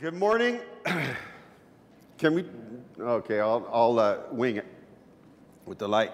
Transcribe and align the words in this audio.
Good 0.00 0.14
morning. 0.14 0.60
Can 2.18 2.32
we? 2.32 2.46
Okay, 2.98 3.38
I'll, 3.38 3.68
I'll 3.70 3.98
uh, 3.98 4.16
wing 4.32 4.56
it 4.56 4.64
with 5.66 5.76
the 5.76 5.88
light. 5.88 6.10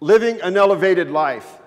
Living 0.00 0.40
an 0.40 0.56
elevated 0.56 1.10
life. 1.10 1.58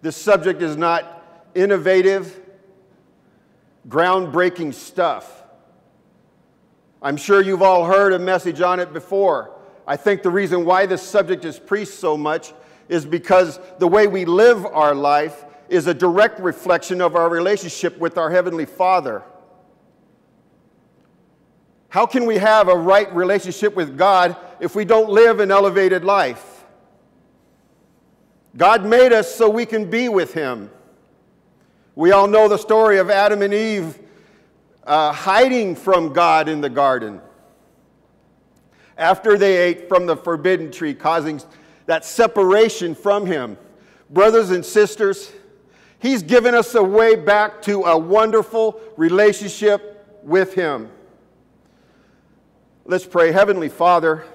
This 0.00 0.16
subject 0.16 0.62
is 0.62 0.78
not 0.78 1.50
innovative, 1.54 2.40
groundbreaking 3.86 4.72
stuff. 4.72 5.42
I'm 7.02 7.18
sure 7.18 7.42
you've 7.42 7.60
all 7.60 7.84
heard 7.84 8.14
a 8.14 8.18
message 8.18 8.62
on 8.62 8.80
it 8.80 8.90
before. 8.94 9.54
I 9.86 9.96
think 9.96 10.22
the 10.22 10.30
reason 10.30 10.64
why 10.64 10.86
this 10.86 11.02
subject 11.02 11.44
is 11.44 11.58
preached 11.58 11.92
so 11.92 12.16
much 12.16 12.54
is 12.88 13.04
because 13.04 13.60
the 13.80 13.88
way 13.88 14.06
we 14.06 14.24
live 14.24 14.64
our 14.64 14.94
life 14.94 15.44
is 15.68 15.88
a 15.88 15.92
direct 15.92 16.40
reflection 16.40 17.02
of 17.02 17.16
our 17.16 17.28
relationship 17.28 17.98
with 17.98 18.16
our 18.16 18.30
Heavenly 18.30 18.64
Father. 18.64 19.24
How 21.94 22.06
can 22.06 22.26
we 22.26 22.38
have 22.38 22.66
a 22.66 22.74
right 22.74 23.14
relationship 23.14 23.76
with 23.76 23.96
God 23.96 24.36
if 24.58 24.74
we 24.74 24.84
don't 24.84 25.10
live 25.10 25.38
an 25.38 25.52
elevated 25.52 26.04
life? 26.04 26.64
God 28.56 28.84
made 28.84 29.12
us 29.12 29.32
so 29.32 29.48
we 29.48 29.64
can 29.64 29.88
be 29.88 30.08
with 30.08 30.34
Him. 30.34 30.72
We 31.94 32.10
all 32.10 32.26
know 32.26 32.48
the 32.48 32.56
story 32.56 32.98
of 32.98 33.10
Adam 33.10 33.42
and 33.42 33.54
Eve 33.54 33.96
uh, 34.82 35.12
hiding 35.12 35.76
from 35.76 36.12
God 36.12 36.48
in 36.48 36.60
the 36.60 36.68
garden 36.68 37.20
after 38.98 39.38
they 39.38 39.56
ate 39.56 39.88
from 39.88 40.06
the 40.06 40.16
forbidden 40.16 40.72
tree, 40.72 40.94
causing 40.94 41.40
that 41.86 42.04
separation 42.04 42.96
from 42.96 43.24
Him. 43.24 43.56
Brothers 44.10 44.50
and 44.50 44.66
sisters, 44.66 45.30
He's 46.00 46.24
given 46.24 46.56
us 46.56 46.74
a 46.74 46.82
way 46.82 47.14
back 47.14 47.62
to 47.62 47.84
a 47.84 47.96
wonderful 47.96 48.80
relationship 48.96 50.04
with 50.24 50.54
Him. 50.54 50.90
Let's 52.86 53.06
pray. 53.06 53.32
Heavenly 53.32 53.70
Father, 53.70 54.26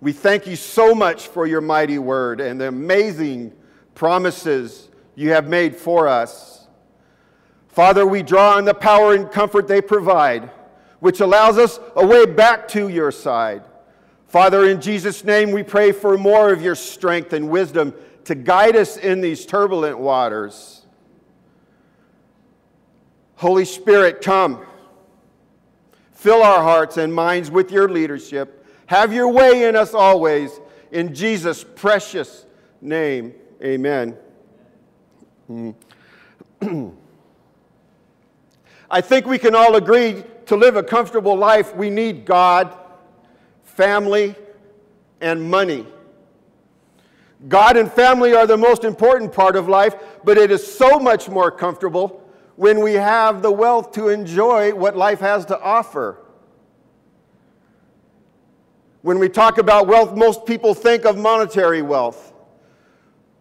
we 0.00 0.12
thank 0.12 0.46
you 0.46 0.54
so 0.54 0.94
much 0.94 1.26
for 1.26 1.44
your 1.44 1.60
mighty 1.60 1.98
word 1.98 2.40
and 2.40 2.60
the 2.60 2.68
amazing 2.68 3.52
promises 3.96 4.88
you 5.16 5.30
have 5.30 5.48
made 5.48 5.74
for 5.74 6.06
us. 6.06 6.68
Father, 7.66 8.06
we 8.06 8.22
draw 8.22 8.56
on 8.56 8.64
the 8.64 8.74
power 8.74 9.12
and 9.12 9.28
comfort 9.28 9.66
they 9.66 9.80
provide, 9.80 10.52
which 11.00 11.18
allows 11.18 11.58
us 11.58 11.80
a 11.96 12.06
way 12.06 12.26
back 12.26 12.68
to 12.68 12.88
your 12.88 13.10
side. 13.10 13.64
Father, 14.28 14.68
in 14.68 14.80
Jesus' 14.80 15.24
name, 15.24 15.50
we 15.50 15.64
pray 15.64 15.90
for 15.90 16.16
more 16.16 16.52
of 16.52 16.62
your 16.62 16.76
strength 16.76 17.32
and 17.32 17.50
wisdom 17.50 17.92
to 18.22 18.36
guide 18.36 18.76
us 18.76 18.96
in 18.96 19.20
these 19.20 19.44
turbulent 19.44 19.98
waters. 19.98 20.86
Holy 23.34 23.64
Spirit, 23.64 24.22
come. 24.22 24.64
Fill 26.24 26.42
our 26.42 26.62
hearts 26.62 26.96
and 26.96 27.12
minds 27.12 27.50
with 27.50 27.70
your 27.70 27.86
leadership. 27.86 28.66
Have 28.86 29.12
your 29.12 29.28
way 29.28 29.68
in 29.68 29.76
us 29.76 29.92
always. 29.92 30.58
In 30.90 31.14
Jesus' 31.14 31.62
precious 31.62 32.46
name, 32.80 33.34
amen. 33.62 34.16
Mm. 35.50 35.74
I 38.90 39.02
think 39.02 39.26
we 39.26 39.36
can 39.36 39.54
all 39.54 39.76
agree 39.76 40.24
to 40.46 40.56
live 40.56 40.76
a 40.76 40.82
comfortable 40.82 41.36
life, 41.36 41.76
we 41.76 41.90
need 41.90 42.24
God, 42.24 42.74
family, 43.64 44.34
and 45.20 45.50
money. 45.50 45.86
God 47.48 47.76
and 47.76 47.92
family 47.92 48.32
are 48.32 48.46
the 48.46 48.56
most 48.56 48.84
important 48.84 49.30
part 49.30 49.56
of 49.56 49.68
life, 49.68 49.94
but 50.24 50.38
it 50.38 50.50
is 50.50 50.66
so 50.66 50.98
much 50.98 51.28
more 51.28 51.50
comfortable 51.50 52.23
when 52.56 52.80
we 52.80 52.94
have 52.94 53.42
the 53.42 53.50
wealth 53.50 53.92
to 53.92 54.08
enjoy 54.08 54.74
what 54.74 54.96
life 54.96 55.20
has 55.20 55.44
to 55.46 55.60
offer. 55.60 56.18
When 59.02 59.18
we 59.18 59.28
talk 59.28 59.58
about 59.58 59.86
wealth, 59.86 60.16
most 60.16 60.46
people 60.46 60.72
think 60.72 61.04
of 61.04 61.18
monetary 61.18 61.82
wealth. 61.82 62.32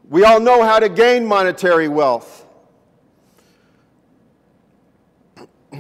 We 0.09 0.25
all 0.25 0.39
know 0.39 0.63
how 0.63 0.79
to 0.79 0.89
gain 0.89 1.25
monetary 1.25 1.88
wealth. 1.88 2.45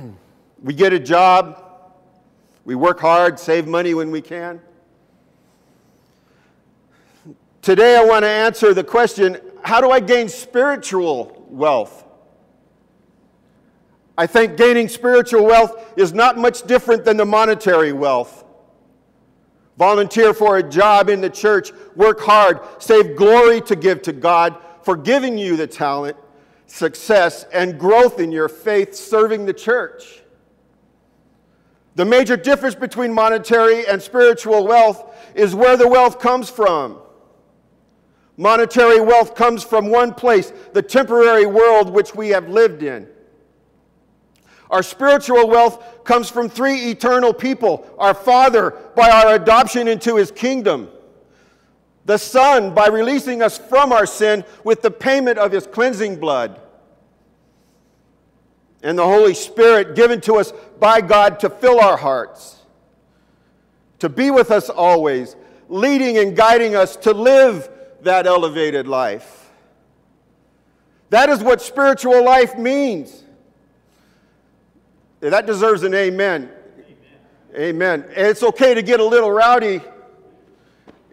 we 0.63 0.73
get 0.73 0.93
a 0.93 0.99
job, 0.99 1.59
we 2.65 2.75
work 2.75 2.99
hard, 2.99 3.39
save 3.39 3.67
money 3.67 3.93
when 3.93 4.09
we 4.11 4.21
can. 4.21 4.61
Today, 7.61 7.97
I 7.97 8.03
want 8.03 8.23
to 8.23 8.29
answer 8.29 8.73
the 8.73 8.83
question 8.83 9.39
how 9.63 9.81
do 9.81 9.89
I 9.89 9.99
gain 9.99 10.29
spiritual 10.29 11.45
wealth? 11.49 12.02
I 14.17 14.27
think 14.27 14.57
gaining 14.57 14.87
spiritual 14.89 15.45
wealth 15.45 15.93
is 15.97 16.13
not 16.13 16.37
much 16.37 16.63
different 16.63 17.03
than 17.03 17.17
the 17.17 17.25
monetary 17.25 17.93
wealth. 17.93 18.43
Volunteer 19.77 20.33
for 20.33 20.57
a 20.57 20.63
job 20.63 21.09
in 21.09 21.19
the 21.19 21.29
church, 21.29 21.71
work 21.95 22.19
hard, 22.19 22.59
save 22.77 23.15
glory 23.15 23.59
to 23.61 23.75
give 23.75 24.03
to 24.03 24.13
God 24.13 24.55
for 24.83 24.95
giving 24.95 25.37
you 25.37 25.57
the 25.57 25.65
talent, 25.65 26.15
success, 26.67 27.45
and 27.51 27.79
growth 27.79 28.19
in 28.19 28.31
your 28.31 28.49
faith 28.49 28.93
serving 28.93 29.45
the 29.45 29.53
church. 29.53 30.21
The 31.95 32.05
major 32.05 32.37
difference 32.37 32.75
between 32.75 33.13
monetary 33.13 33.87
and 33.87 34.01
spiritual 34.01 34.67
wealth 34.67 35.15
is 35.35 35.55
where 35.55 35.77
the 35.77 35.87
wealth 35.87 36.19
comes 36.19 36.49
from. 36.49 36.99
Monetary 38.37 38.99
wealth 38.99 39.35
comes 39.35 39.63
from 39.63 39.89
one 39.89 40.13
place, 40.13 40.51
the 40.73 40.81
temporary 40.81 41.45
world 41.45 41.91
which 41.91 42.15
we 42.15 42.29
have 42.29 42.49
lived 42.49 42.83
in. 42.83 43.07
Our 44.73 44.81
spiritual 44.81 45.47
wealth 45.47 46.03
comes 46.03 46.31
from 46.31 46.49
three 46.49 46.89
eternal 46.89 47.31
people. 47.31 47.87
Our 47.99 48.15
Father, 48.15 48.71
by 48.95 49.11
our 49.11 49.35
adoption 49.35 49.87
into 49.87 50.15
his 50.15 50.31
kingdom, 50.31 50.89
the 52.05 52.17
Son, 52.17 52.73
by 52.73 52.87
releasing 52.87 53.43
us 53.43 53.55
from 53.55 53.91
our 53.91 54.07
sin 54.07 54.43
with 54.63 54.81
the 54.81 54.89
payment 54.89 55.37
of 55.37 55.51
his 55.51 55.67
cleansing 55.67 56.19
blood, 56.19 56.59
and 58.81 58.97
the 58.97 59.03
Holy 59.03 59.35
Spirit 59.35 59.95
given 59.95 60.19
to 60.21 60.37
us 60.37 60.51
by 60.79 61.01
God 61.01 61.39
to 61.41 61.51
fill 61.51 61.79
our 61.79 61.95
hearts, 61.95 62.59
to 63.99 64.09
be 64.09 64.31
with 64.31 64.49
us 64.49 64.71
always, 64.71 65.35
leading 65.69 66.17
and 66.17 66.35
guiding 66.35 66.75
us 66.75 66.95
to 66.95 67.13
live 67.13 67.69
that 68.01 68.25
elevated 68.25 68.87
life. 68.87 69.51
That 71.11 71.29
is 71.29 71.43
what 71.43 71.61
spiritual 71.61 72.25
life 72.25 72.57
means. 72.57 73.22
That 75.29 75.45
deserves 75.45 75.83
an 75.83 75.93
amen. 75.93 76.49
Amen. 77.55 78.01
amen. 78.01 78.05
It's 78.09 78.43
okay 78.43 78.73
to 78.73 78.81
get 78.81 78.99
a 78.99 79.05
little 79.05 79.31
rowdy 79.31 79.79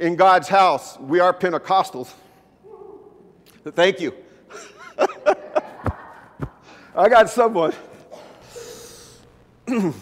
in 0.01 0.17
God's 0.17 0.49
house. 0.49 0.99
We 0.99 1.21
are 1.21 1.33
Pentecostals. 1.33 2.13
Thank 3.65 4.01
you. 4.01 4.13
I 6.97 7.09
got 7.09 7.31
someone. 7.31 7.73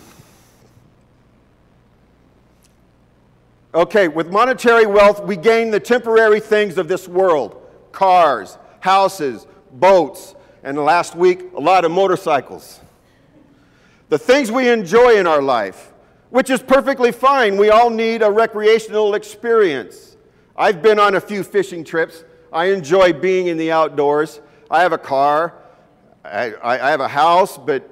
okay, 3.74 4.08
with 4.08 4.32
monetary 4.32 4.86
wealth, 4.86 5.22
we 5.22 5.36
gain 5.36 5.70
the 5.70 5.80
temporary 5.80 6.40
things 6.40 6.78
of 6.78 6.88
this 6.88 7.06
world 7.06 7.60
cars, 7.92 8.56
houses, 8.80 9.46
boats, 9.72 10.34
and 10.62 10.78
last 10.78 11.14
week, 11.14 11.42
a 11.54 11.60
lot 11.60 11.84
of 11.84 11.90
motorcycles 11.90 12.80
the 14.08 14.18
things 14.18 14.50
we 14.50 14.68
enjoy 14.68 15.18
in 15.18 15.26
our 15.26 15.42
life, 15.42 15.92
which 16.30 16.50
is 16.50 16.62
perfectly 16.62 17.12
fine. 17.12 17.56
We 17.56 17.70
all 17.70 17.90
need 17.90 18.22
a 18.22 18.30
recreational 18.30 19.14
experience. 19.14 20.16
I've 20.56 20.82
been 20.82 20.98
on 20.98 21.14
a 21.14 21.20
few 21.20 21.42
fishing 21.42 21.84
trips. 21.84 22.24
I 22.52 22.66
enjoy 22.66 23.12
being 23.12 23.48
in 23.48 23.58
the 23.58 23.70
outdoors. 23.70 24.40
I 24.70 24.82
have 24.82 24.92
a 24.92 24.98
car, 24.98 25.54
I, 26.24 26.54
I 26.62 26.90
have 26.90 27.00
a 27.00 27.08
house, 27.08 27.56
but 27.56 27.88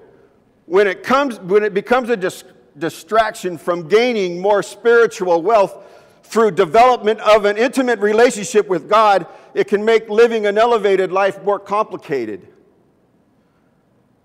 when 0.67 0.87
it, 0.87 1.03
comes, 1.03 1.41
when 1.41 1.63
it 1.63 1.73
becomes 1.73 2.11
a 2.11 2.17
dis- 2.17 2.45
distraction 2.77 3.57
from 3.57 3.89
gaining 3.89 4.41
more 4.41 4.63
spiritual 4.63 5.41
wealth 5.41 5.83
through 6.25 6.51
development 6.51 7.21
of 7.21 7.45
an 7.45 7.57
intimate 7.57 8.01
relationship 8.01 8.69
with 8.69 8.89
God, 8.89 9.27
it 9.55 9.69
can 9.69 9.85
make 9.85 10.09
living 10.11 10.47
an 10.47 10.59
elevated 10.59 11.13
life 11.13 11.43
more 11.45 11.59
complicated. 11.59 12.47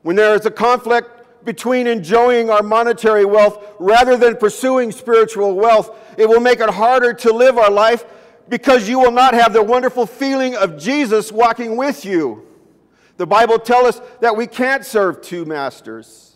When 0.02 0.16
there 0.16 0.36
is 0.36 0.46
a 0.46 0.52
conflict 0.52 1.21
between 1.44 1.88
enjoying 1.88 2.50
our 2.50 2.64
monetary 2.64 3.26
wealth 3.26 3.64
rather 3.80 4.18
than 4.18 4.38
pursuing 4.38 4.92
spiritual 4.92 5.56
wealth, 5.56 5.96
it 6.18 6.28
will 6.28 6.40
make 6.40 6.60
it 6.60 6.70
harder 6.70 7.14
to 7.14 7.34
live 7.34 7.58
our 7.58 7.72
life 7.72 8.06
because 8.50 8.88
you 8.88 9.00
will 9.00 9.12
not 9.12 9.34
have 9.34 9.54
the 9.54 9.64
wonderful 9.64 10.06
feeling 10.06 10.56
of 10.56 10.78
Jesus 10.78 11.32
walking 11.32 11.78
with 11.78 12.06
you. 12.06 12.46
The 13.18 13.26
Bible 13.26 13.60
tells 13.60 13.96
us 13.96 14.02
that 14.20 14.36
we 14.36 14.48
can't 14.48 14.86
serve 14.86 15.22
two 15.22 15.46
masters. 15.46 16.36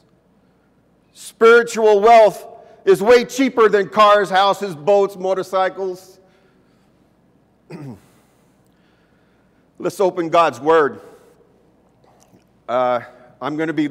Spiritual 1.14 2.00
wealth 2.00 2.46
is 2.86 3.02
way 3.02 3.26
cheaper 3.26 3.68
than 3.70 3.90
cars, 3.90 4.30
houses, 4.30 4.76
boats, 4.76 5.16
motorcycles. 5.18 6.20
Let's 9.80 10.00
open 10.00 10.30
God's 10.30 10.60
Word. 10.60 11.02
Uh, 12.68 13.02
I'm 13.42 13.58
going 13.58 13.68
to 13.68 13.74
be 13.74 13.90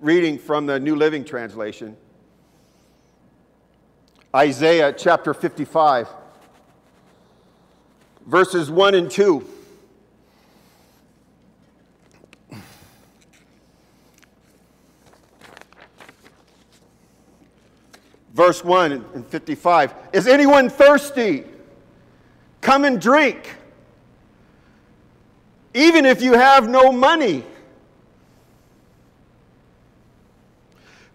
reading 0.00 0.38
from 0.38 0.66
the 0.66 0.78
New 0.78 0.94
Living 0.94 1.24
Translation. 1.24 1.96
Isaiah 4.34 4.92
chapter 4.92 5.34
55, 5.34 6.08
verses 8.26 8.70
1 8.70 8.94
and 8.94 9.10
2. 9.10 9.54
Verse 18.34 18.62
1 18.62 18.92
and 18.92 19.26
55 19.26 19.94
Is 20.12 20.28
anyone 20.28 20.68
thirsty? 20.68 21.44
Come 22.60 22.84
and 22.84 23.00
drink. 23.00 23.56
Even 25.74 26.06
if 26.06 26.22
you 26.22 26.34
have 26.34 26.68
no 26.68 26.92
money. 26.92 27.44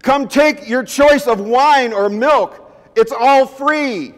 Come 0.04 0.28
take 0.28 0.68
your 0.68 0.84
choice 0.84 1.28
of 1.28 1.40
wine 1.40 1.94
or 1.94 2.10
milk. 2.10 2.60
It's 2.96 3.14
all 3.14 3.48
free. 3.48 4.14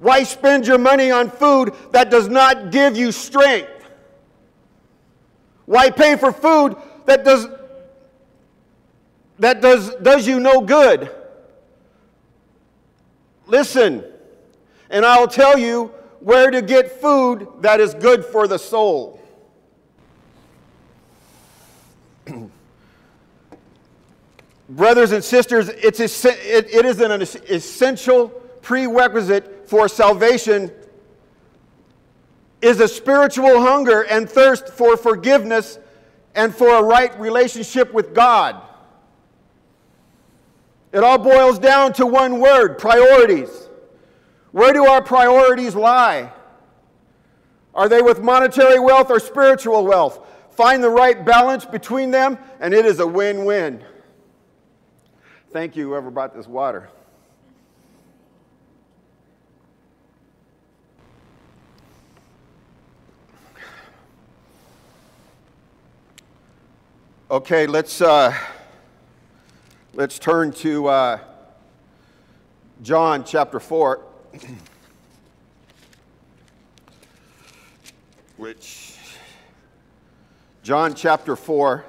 Why 0.00 0.22
spend 0.24 0.66
your 0.66 0.78
money 0.78 1.10
on 1.10 1.30
food 1.30 1.74
that 1.92 2.10
does 2.10 2.26
not 2.26 2.70
give 2.70 2.96
you 2.96 3.12
strength? 3.12 3.70
Why 5.66 5.90
pay 5.90 6.16
for 6.16 6.32
food 6.32 6.76
that 7.04 7.22
does, 7.22 7.46
that 9.38 9.60
does, 9.60 9.94
does 9.96 10.26
you 10.26 10.40
no 10.40 10.62
good? 10.62 11.10
Listen, 13.46 14.04
and 14.88 15.04
I'll 15.04 15.28
tell 15.28 15.58
you 15.58 15.92
where 16.20 16.50
to 16.50 16.62
get 16.62 17.00
food 17.00 17.46
that 17.60 17.80
is 17.80 17.92
good 17.92 18.24
for 18.24 18.48
the 18.48 18.58
soul. 18.58 19.15
Brothers 24.68 25.12
and 25.12 25.22
sisters, 25.22 25.68
it's, 25.68 26.00
it, 26.00 26.74
it 26.74 26.84
is 26.84 27.00
an 27.00 27.22
essential 27.22 28.28
prerequisite 28.62 29.68
for 29.68 29.88
salvation 29.88 30.72
is 32.60 32.80
a 32.80 32.88
spiritual 32.88 33.60
hunger 33.60 34.02
and 34.02 34.28
thirst 34.28 34.68
for 34.68 34.96
forgiveness 34.96 35.78
and 36.34 36.54
for 36.54 36.74
a 36.74 36.82
right 36.82 37.18
relationship 37.20 37.92
with 37.92 38.14
God. 38.14 38.60
It 40.92 41.04
all 41.04 41.18
boils 41.18 41.58
down 41.58 41.92
to 41.94 42.06
one 42.06 42.40
word 42.40 42.78
priorities. 42.78 43.68
Where 44.52 44.72
do 44.72 44.86
our 44.86 45.02
priorities 45.02 45.74
lie? 45.74 46.32
Are 47.74 47.88
they 47.88 48.00
with 48.00 48.22
monetary 48.22 48.80
wealth 48.80 49.10
or 49.10 49.20
spiritual 49.20 49.84
wealth? 49.84 50.26
Find 50.50 50.82
the 50.82 50.88
right 50.88 51.24
balance 51.24 51.66
between 51.66 52.10
them, 52.10 52.38
and 52.60 52.72
it 52.72 52.86
is 52.86 52.98
a 52.98 53.06
win 53.06 53.44
win. 53.44 53.84
Thank 55.56 55.74
you, 55.74 55.88
whoever 55.88 56.10
brought 56.10 56.34
this 56.34 56.46
water. 56.46 56.90
Okay, 67.30 67.66
let's, 67.66 68.02
uh, 68.02 68.34
let's 69.94 70.18
turn 70.18 70.52
to 70.52 70.88
uh, 70.88 71.18
John 72.82 73.24
chapter 73.24 73.58
4, 73.58 74.02
which, 78.36 78.98
John 80.62 80.92
chapter 80.92 81.34
4 81.34 81.86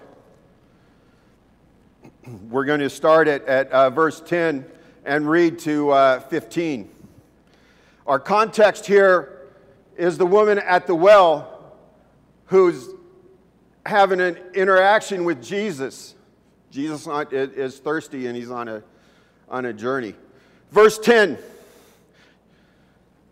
we're 2.49 2.65
going 2.65 2.81
to 2.81 2.89
start 2.89 3.27
at, 3.27 3.45
at 3.45 3.71
uh, 3.71 3.89
verse 3.89 4.19
10 4.19 4.65
and 5.05 5.29
read 5.29 5.59
to 5.59 5.91
uh, 5.91 6.19
15. 6.19 6.89
Our 8.05 8.19
context 8.19 8.85
here 8.85 9.47
is 9.95 10.17
the 10.17 10.25
woman 10.25 10.59
at 10.59 10.87
the 10.87 10.95
well 10.95 11.73
who's 12.47 12.89
having 13.85 14.19
an 14.19 14.37
interaction 14.53 15.23
with 15.23 15.41
Jesus. 15.41 16.15
Jesus 16.69 17.07
is 17.31 17.79
thirsty 17.79 18.27
and 18.27 18.35
he's 18.35 18.51
on 18.51 18.67
a, 18.67 18.83
on 19.49 19.65
a 19.65 19.73
journey. 19.73 20.13
Verse 20.71 20.99
10 20.99 21.37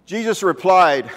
Jesus 0.06 0.44
replied, 0.44 1.10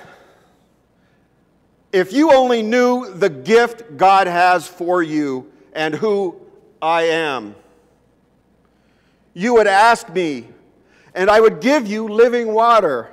If 1.92 2.12
you 2.12 2.32
only 2.32 2.62
knew 2.62 3.12
the 3.12 3.28
gift 3.28 3.98
God 3.98 4.26
has 4.26 4.66
for 4.66 5.02
you 5.02 5.52
and 5.74 5.94
who 5.94 6.40
I 6.80 7.02
am 7.02 7.54
you 9.38 9.54
would 9.54 9.68
ask 9.68 10.08
me, 10.08 10.48
and 11.14 11.30
I 11.30 11.38
would 11.38 11.60
give 11.60 11.86
you 11.86 12.08
living 12.08 12.52
water. 12.52 13.08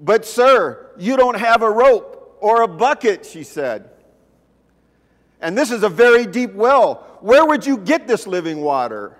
But, 0.00 0.26
sir, 0.26 0.90
you 0.98 1.16
don't 1.16 1.38
have 1.38 1.62
a 1.62 1.70
rope 1.70 2.36
or 2.40 2.62
a 2.62 2.66
bucket, 2.66 3.24
she 3.24 3.44
said. 3.44 3.88
And 5.40 5.56
this 5.56 5.70
is 5.70 5.84
a 5.84 5.88
very 5.88 6.26
deep 6.26 6.54
well. 6.54 7.18
Where 7.20 7.46
would 7.46 7.64
you 7.64 7.78
get 7.78 8.08
this 8.08 8.26
living 8.26 8.62
water? 8.62 9.16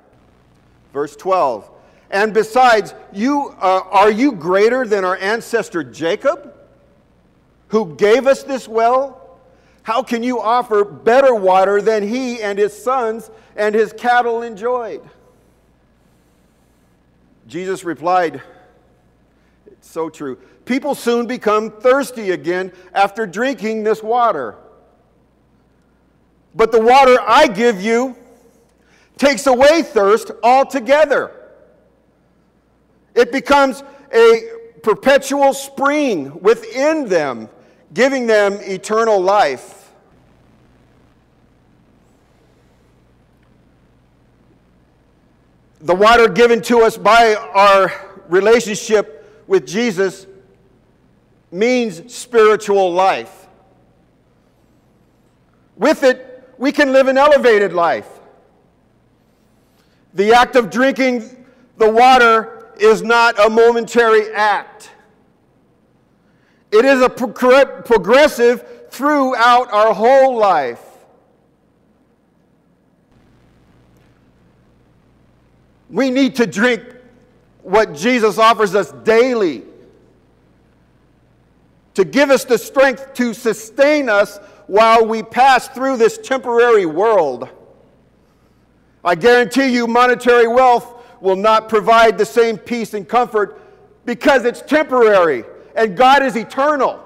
Verse 0.93 1.15
12. 1.15 1.71
And 2.11 2.35
besides, 2.35 2.93
you, 3.13 3.55
uh, 3.61 3.83
are 3.93 4.11
you 4.11 4.33
greater 4.33 4.85
than 4.85 5.05
our 5.05 5.17
ancestor 5.19 5.85
Jacob, 5.85 6.53
who 7.69 7.95
gave 7.95 8.27
us 8.27 8.43
this 8.43 8.67
well? 8.67 9.39
How 9.85 10.03
can 10.03 10.25
you 10.25 10.41
offer 10.41 10.85
better 10.85 11.33
water 11.33 11.81
than 11.81 12.03
he 12.03 12.43
and 12.43 12.59
his 12.59 12.77
sons 12.77 13.31
and 13.61 13.75
his 13.75 13.93
cattle 13.93 14.41
enjoyed? 14.41 15.03
Jesus 17.47 17.85
replied, 17.85 18.41
It's 19.67 19.89
so 19.89 20.09
true. 20.09 20.37
People 20.65 20.95
soon 20.95 21.27
become 21.27 21.71
thirsty 21.71 22.31
again 22.31 22.73
after 22.95 23.27
drinking 23.27 23.83
this 23.83 24.03
water. 24.03 24.57
But 26.55 26.73
the 26.73 26.81
water 26.81 27.19
I 27.21 27.49
give 27.49 27.83
you 27.83 28.17
takes 29.19 29.47
away 29.47 29.83
thirst 29.83 30.31
altogether. 30.43 31.31
It 33.15 33.31
becomes 33.31 33.83
a 34.15 34.53
perpetual 34.83 35.53
spring 35.53 36.41
within 36.41 37.09
them 37.09 37.51
giving 37.93 38.27
them 38.27 38.55
eternal 38.63 39.21
life. 39.21 39.80
The 45.81 45.95
water 45.95 46.29
given 46.29 46.61
to 46.63 46.83
us 46.83 46.97
by 46.99 47.35
our 47.35 47.93
relationship 48.29 49.45
with 49.47 49.67
Jesus 49.67 50.27
means 51.51 52.15
spiritual 52.15 52.93
life. 52.93 53.49
With 55.77 56.03
it, 56.03 56.55
we 56.59 56.71
can 56.73 56.93
live 56.93 57.09
an 57.09 57.17
elevated 57.17 57.73
life. 57.73 58.07
The 60.13 60.35
act 60.35 60.57
of 60.57 60.71
drinking 60.71 61.47
the 61.79 61.91
water 61.91 62.73
is 62.79 63.03
not 63.03 63.39
a 63.45 63.49
momentary 63.49 64.31
act. 64.35 64.91
It 66.71 66.85
is 66.85 67.01
a 67.01 67.09
progressive 67.09 68.91
throughout 68.91 69.73
our 69.73 69.95
whole 69.95 70.37
life. 70.37 70.90
We 75.91 76.11
need 76.11 76.37
to 76.37 76.47
drink 76.47 76.83
what 77.63 77.95
Jesus 77.95 78.39
offers 78.39 78.75
us 78.75 78.93
daily 79.05 79.65
to 81.95 82.05
give 82.05 82.31
us 82.31 82.45
the 82.45 82.57
strength 82.57 83.15
to 83.15 83.35
sustain 83.35 84.09
us 84.09 84.39
while 84.67 85.05
we 85.05 85.23
pass 85.23 85.69
through 85.69 85.97
this 85.97 86.17
temporary 86.17 86.87
world. 86.87 87.49
I 89.05 89.15
guarantee 89.17 89.69
you, 89.75 89.87
monetary 89.87 90.47
wealth 90.47 90.95
will 91.21 91.37
not 91.37 91.69
provide 91.69 92.17
the 92.17 92.25
same 92.25 92.57
peace 92.57 92.95
and 92.95 93.09
comfort 93.09 93.61
because 94.05 94.45
it's 94.45 94.63
temporary 94.63 95.45
and 95.75 95.97
God 95.97 96.23
is 96.23 96.37
eternal. 96.37 97.05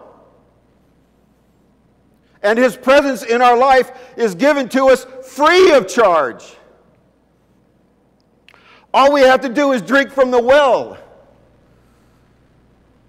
And 2.43 2.59
His 2.59 2.77
presence 2.77 3.23
in 3.23 3.41
our 3.41 3.57
life 3.57 3.91
is 4.17 4.35
given 4.35 4.69
to 4.71 4.89
us 4.89 5.07
free 5.27 5.73
of 5.73 5.89
charge. 5.89 6.45
All 8.95 9.13
we 9.13 9.23
have 9.23 9.41
to 9.41 9.49
do 9.49 9.73
is 9.73 9.83
drink 9.83 10.13
from 10.13 10.31
the 10.31 10.41
well. 10.41 10.97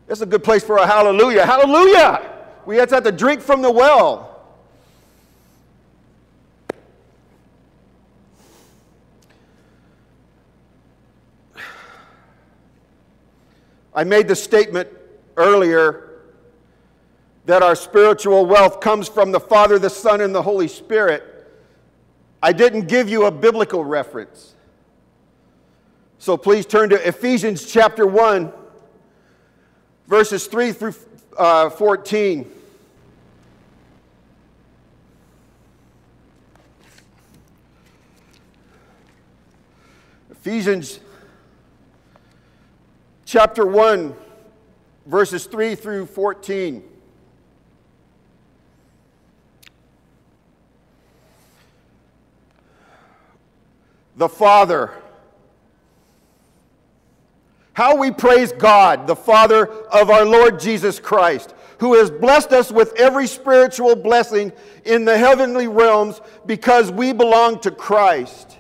That's 0.08 0.22
a 0.22 0.26
good 0.26 0.44
place 0.44 0.64
for 0.64 0.78
a 0.78 0.88
hallelujah. 0.88 1.46
Hallelujah! 1.46 2.28
We 2.66 2.78
have 2.78 2.90
to 2.90 3.12
drink 3.12 3.40
from 3.40 3.62
the 3.62 3.70
well. 3.70 4.32
I 13.94 14.04
made 14.04 14.28
the 14.28 14.36
statement 14.36 14.90
earlier 15.38 16.24
that 17.46 17.62
our 17.62 17.76
spiritual 17.76 18.48
wealth 18.48 18.80
comes 18.80 19.08
from 19.08 19.32
the 19.32 19.40
Father, 19.40 19.78
the 19.78 19.92
Son, 19.92 20.20
and 20.20 20.34
the 20.34 20.42
Holy 20.42 20.68
Spirit. 20.68 21.48
I 22.42 22.54
didn't 22.54 22.88
give 22.88 23.08
you 23.08 23.26
a 23.26 23.32
biblical 23.32 23.86
reference. 23.86 24.55
So 26.18 26.38
please 26.38 26.66
turn 26.66 26.90
to 26.90 27.08
Ephesians 27.08 27.72
chapter 27.72 28.08
1, 28.08 28.52
verses 30.08 30.48
3 30.48 30.72
through 30.72 30.96
uh, 31.38 31.70
14. 31.70 32.52
Ephesians 40.32 41.00
chapter 43.26 43.66
1, 43.66 44.16
verses 45.06 45.46
3 45.46 45.76
through 45.76 46.06
14. 46.06 46.84
The 54.18 54.30
Father. 54.30 54.94
How 57.76 57.98
we 57.98 58.10
praise 58.10 58.54
God, 58.54 59.06
the 59.06 59.18
Father 59.18 59.68
of 59.68 60.10
our 60.10 60.24
Lord 60.24 60.62
Jesus 60.62 60.98
Christ, 60.98 61.54
who 61.80 61.96
has 61.96 62.10
blessed 62.10 62.54
us 62.54 62.72
with 62.72 62.94
every 62.96 63.28
spiritual 63.28 63.98
blessing 63.98 64.54
in 64.86 65.04
the 65.04 65.18
heavenly 65.18 65.68
realms 65.68 66.22
because 66.46 66.90
we 66.90 67.12
belong 67.12 67.60
to 67.60 67.72
Christ. 67.72 68.58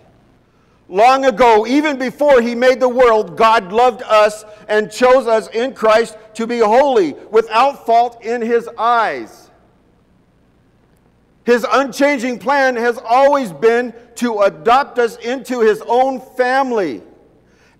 Long 0.89 1.23
ago, 1.23 1.65
even 1.65 1.97
before 1.97 2.41
he 2.41 2.55
made 2.55 2.81
the 2.81 2.89
world, 2.89 3.37
God 3.37 3.71
loved 3.71 4.01
us 4.01 4.43
and 4.67 4.91
chose 4.91 5.27
us 5.27 5.47
in 5.47 5.73
Christ 5.73 6.17
to 6.33 6.45
be 6.45 6.59
holy, 6.59 7.13
without 7.31 7.85
fault 7.85 8.21
in 8.21 8.41
his 8.41 8.67
eyes. 8.77 9.49
His 11.45 11.65
unchanging 11.71 12.37
plan 12.37 12.75
has 12.75 12.97
always 12.97 13.53
been 13.53 13.93
to 14.15 14.41
adopt 14.41 14.99
us 14.99 15.15
into 15.15 15.61
his 15.61 15.81
own 15.87 16.19
family 16.19 17.01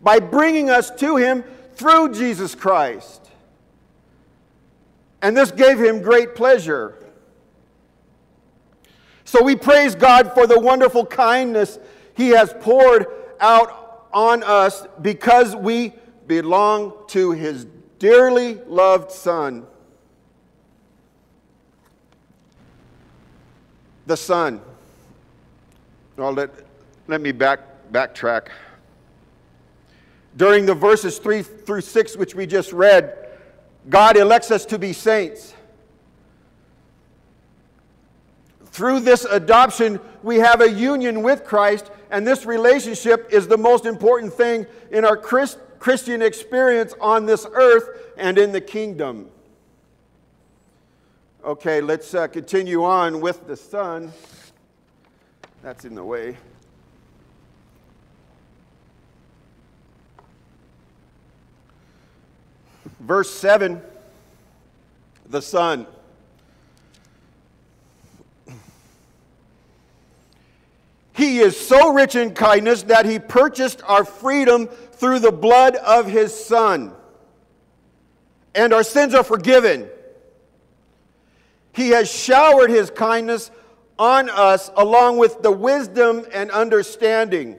by 0.05 0.19
bringing 0.19 0.69
us 0.69 0.89
to 0.91 1.17
him 1.17 1.43
through 1.74 2.13
Jesus 2.13 2.55
Christ. 2.55 3.29
And 5.21 5.35
this 5.35 5.51
gave 5.51 5.79
him 5.79 6.01
great 6.01 6.35
pleasure. 6.35 7.03
So 9.25 9.43
we 9.43 9.57
praise 9.57 9.95
God 9.95 10.33
for 10.33 10.47
the 10.47 10.59
wonderful 10.59 11.05
kindness 11.05 11.79
he 12.15 12.29
has 12.29 12.53
poured 12.62 13.07
out 13.41 14.07
on 14.13 14.43
us 14.43 14.88
because 15.01 15.55
we 15.55 15.93
belong 16.27 16.93
to 17.07 17.31
His 17.31 17.67
dearly 18.00 18.55
loved 18.67 19.12
Son. 19.12 19.67
The 24.05 24.15
Son. 24.15 24.62
Well, 26.15 26.31
let, 26.31 26.51
let 27.07 27.19
me 27.19 27.31
back, 27.31 27.59
backtrack. 27.91 28.47
During 30.37 30.65
the 30.65 30.75
verses 30.75 31.17
3 31.17 31.41
through 31.41 31.81
6, 31.81 32.17
which 32.17 32.35
we 32.35 32.45
just 32.45 32.73
read, 32.73 33.29
God 33.89 34.17
elects 34.17 34.51
us 34.51 34.65
to 34.67 34.79
be 34.79 34.93
saints. 34.93 35.53
Through 38.65 39.01
this 39.01 39.23
adoption, 39.23 40.01
we 40.21 40.37
have 40.37 40.59
a 40.59 40.69
union 40.69 41.21
with 41.21 41.45
Christ 41.45 41.89
and 42.15 42.25
this 42.25 42.45
relationship 42.45 43.27
is 43.31 43.47
the 43.47 43.57
most 43.57 43.85
important 43.85 44.33
thing 44.33 44.65
in 44.91 45.05
our 45.05 45.17
Christ, 45.17 45.57
Christian 45.79 46.21
experience 46.21 46.93
on 47.01 47.25
this 47.25 47.45
earth 47.51 48.13
and 48.17 48.37
in 48.37 48.51
the 48.51 48.61
kingdom. 48.61 49.29
Okay, 51.43 51.81
let's 51.81 52.13
uh, 52.13 52.27
continue 52.27 52.83
on 52.83 53.21
with 53.21 53.47
the 53.47 53.57
Son. 53.57 54.11
That's 55.61 55.85
in 55.85 55.95
the 55.95 56.03
way. 56.03 56.37
Verse 63.05 63.29
7 63.29 63.81
the 65.27 65.41
Son. 65.41 65.88
He 71.13 71.39
is 71.39 71.57
so 71.57 71.93
rich 71.93 72.15
in 72.15 72.33
kindness 72.33 72.83
that 72.83 73.05
he 73.05 73.19
purchased 73.19 73.81
our 73.85 74.03
freedom 74.03 74.67
through 74.67 75.19
the 75.19 75.31
blood 75.31 75.75
of 75.77 76.07
his 76.07 76.33
Son. 76.33 76.93
And 78.53 78.74
our 78.74 78.83
sins 78.83 79.13
are 79.13 79.24
forgiven. 79.24 79.88
He 81.74 81.89
has 81.89 82.12
showered 82.12 82.69
his 82.69 82.89
kindness 82.89 83.51
on 83.97 84.29
us 84.29 84.71
along 84.75 85.17
with 85.17 85.41
the 85.41 85.51
wisdom 85.51 86.25
and 86.33 86.51
understanding. 86.51 87.57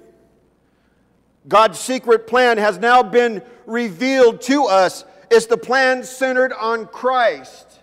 God's 1.49 1.79
secret 1.79 2.27
plan 2.27 2.59
has 2.59 2.79
now 2.79 3.03
been 3.03 3.43
revealed 3.67 4.43
to 4.43 4.65
us. 4.65 5.05
It's 5.31 5.47
the 5.47 5.57
plan 5.57 6.05
centered 6.05 6.53
on 6.53 6.87
Christ, 6.87 7.81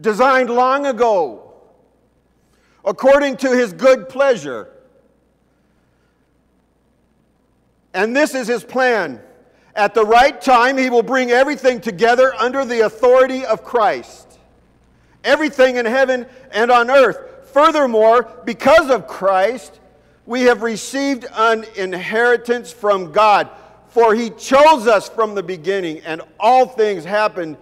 designed 0.00 0.50
long 0.50 0.86
ago 0.86 1.44
according 2.84 3.38
to 3.38 3.50
his 3.56 3.72
good 3.72 4.08
pleasure. 4.08 4.68
And 7.94 8.14
this 8.14 8.34
is 8.34 8.46
his 8.46 8.64
plan. 8.64 9.20
At 9.74 9.94
the 9.94 10.04
right 10.04 10.40
time, 10.40 10.76
he 10.76 10.90
will 10.90 11.02
bring 11.02 11.30
everything 11.30 11.80
together 11.80 12.34
under 12.34 12.64
the 12.64 12.80
authority 12.80 13.44
of 13.44 13.64
Christ. 13.64 14.38
Everything 15.22 15.76
in 15.76 15.86
heaven 15.86 16.26
and 16.52 16.70
on 16.70 16.90
earth. 16.90 17.48
Furthermore, 17.52 18.30
because 18.44 18.90
of 18.90 19.06
Christ, 19.06 19.80
we 20.26 20.42
have 20.42 20.62
received 20.62 21.26
an 21.34 21.64
inheritance 21.76 22.72
from 22.72 23.12
God. 23.12 23.48
For 23.94 24.12
he 24.12 24.30
chose 24.30 24.88
us 24.88 25.08
from 25.08 25.36
the 25.36 25.42
beginning, 25.44 26.00
and 26.00 26.20
all 26.40 26.66
things 26.66 27.04
happened 27.04 27.56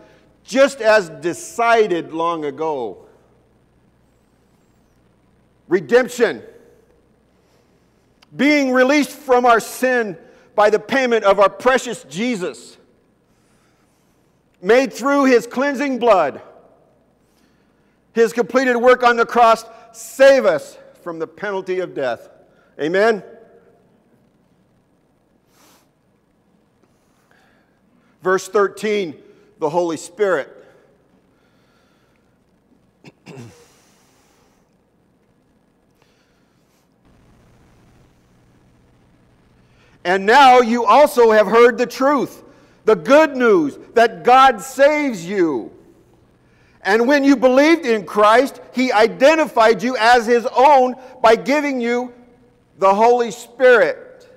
just 0.45 0.81
as 0.81 1.11
decided 1.11 2.15
long 2.15 2.47
ago 2.47 3.07
redemption, 5.69 6.43
being 8.35 8.73
released 8.73 9.11
from 9.11 9.45
our 9.45 9.61
sin 9.61 10.17
by 10.55 10.71
the 10.71 10.79
payment 10.79 11.25
of 11.25 11.39
our 11.39 11.51
precious 11.51 12.05
Jesus, 12.05 12.79
made 14.63 14.91
through 14.91 15.27
his 15.27 15.47
cleansing 15.47 15.99
blood. 15.99 16.41
His 18.15 18.33
completed 18.33 18.77
work 18.79 19.03
on 19.03 19.17
the 19.17 19.27
cross 19.27 19.67
save 19.93 20.47
us 20.47 20.79
from 21.03 21.19
the 21.19 21.27
penalty 21.27 21.81
of 21.81 21.95
death. 21.95 22.31
Amen. 22.81 23.23
Verse 28.23 28.49
13, 28.49 29.17
the 29.59 29.69
Holy 29.69 29.97
Spirit. 29.97 30.49
And 40.05 40.27
now 40.27 40.61
you 40.61 40.85
also 40.85 41.31
have 41.31 41.47
heard 41.47 41.79
the 41.79 41.87
truth, 41.87 42.43
the 42.85 42.97
good 42.97 43.37
news 43.37 43.79
that 43.95 44.25
God 44.25 44.61
saves 44.61 45.25
you. 45.25 45.71
And 46.83 47.07
when 47.07 47.23
you 47.23 47.37
believed 47.37 47.87
in 47.87 48.05
Christ, 48.05 48.61
He 48.75 48.91
identified 48.91 49.83
you 49.83 49.97
as 49.97 50.27
His 50.27 50.47
own 50.57 50.97
by 51.23 51.37
giving 51.37 51.81
you 51.81 52.13
the 52.79 52.93
Holy 52.93 53.31
Spirit, 53.31 54.29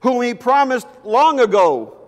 whom 0.00 0.22
He 0.22 0.34
promised 0.34 0.88
long 1.04 1.38
ago. 1.38 2.01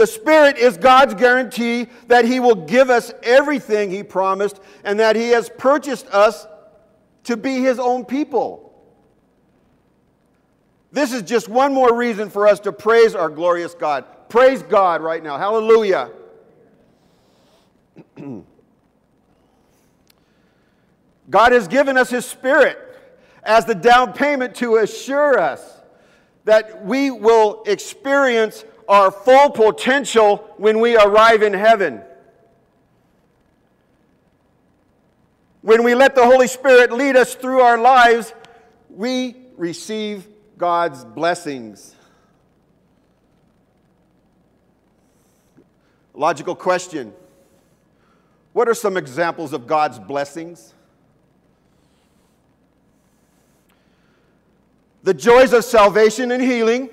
The 0.00 0.06
Spirit 0.06 0.56
is 0.56 0.78
God's 0.78 1.12
guarantee 1.12 1.86
that 2.06 2.24
He 2.24 2.40
will 2.40 2.54
give 2.54 2.88
us 2.88 3.12
everything 3.22 3.90
He 3.90 4.02
promised 4.02 4.58
and 4.82 4.98
that 4.98 5.14
He 5.14 5.28
has 5.28 5.50
purchased 5.58 6.06
us 6.06 6.46
to 7.24 7.36
be 7.36 7.60
His 7.60 7.78
own 7.78 8.06
people. 8.06 8.72
This 10.90 11.12
is 11.12 11.20
just 11.20 11.50
one 11.50 11.74
more 11.74 11.94
reason 11.94 12.30
for 12.30 12.48
us 12.48 12.60
to 12.60 12.72
praise 12.72 13.14
our 13.14 13.28
glorious 13.28 13.74
God. 13.74 14.06
Praise 14.30 14.62
God 14.62 15.02
right 15.02 15.22
now. 15.22 15.36
Hallelujah. 15.36 16.10
God 21.28 21.52
has 21.52 21.68
given 21.68 21.98
us 21.98 22.08
His 22.08 22.24
Spirit 22.24 22.78
as 23.42 23.66
the 23.66 23.74
down 23.74 24.14
payment 24.14 24.54
to 24.54 24.76
assure 24.76 25.38
us 25.38 25.60
that 26.46 26.86
we 26.86 27.10
will 27.10 27.62
experience 27.66 28.64
our 28.90 29.10
full 29.10 29.48
potential 29.50 30.52
when 30.58 30.80
we 30.80 30.96
arrive 30.96 31.42
in 31.42 31.54
heaven. 31.54 32.02
When 35.62 35.84
we 35.84 35.94
let 35.94 36.14
the 36.14 36.24
Holy 36.24 36.48
Spirit 36.48 36.92
lead 36.92 37.16
us 37.16 37.34
through 37.34 37.60
our 37.60 37.78
lives, 37.78 38.34
we 38.90 39.36
receive 39.56 40.26
God's 40.58 41.04
blessings. 41.04 41.94
Logical 46.12 46.54
question 46.54 47.14
What 48.52 48.68
are 48.68 48.74
some 48.74 48.96
examples 48.96 49.52
of 49.54 49.66
God's 49.66 49.98
blessings? 49.98 50.74
the 55.02 55.14
joys 55.14 55.52
of 55.52 55.64
salvation 55.64 56.30
and 56.30 56.42
healing, 56.42 56.90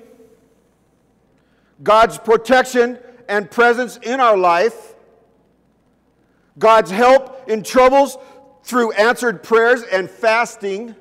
God's 1.82 2.18
protection 2.18 2.98
and 3.28 3.50
presence 3.50 3.98
in 4.02 4.20
our 4.20 4.36
life, 4.36 4.94
God's 6.58 6.90
help 6.90 7.48
in 7.48 7.62
troubles 7.62 8.18
through 8.64 8.92
answered 8.92 9.42
prayers 9.42 9.82
and 9.82 10.10
fasting, 10.10 10.94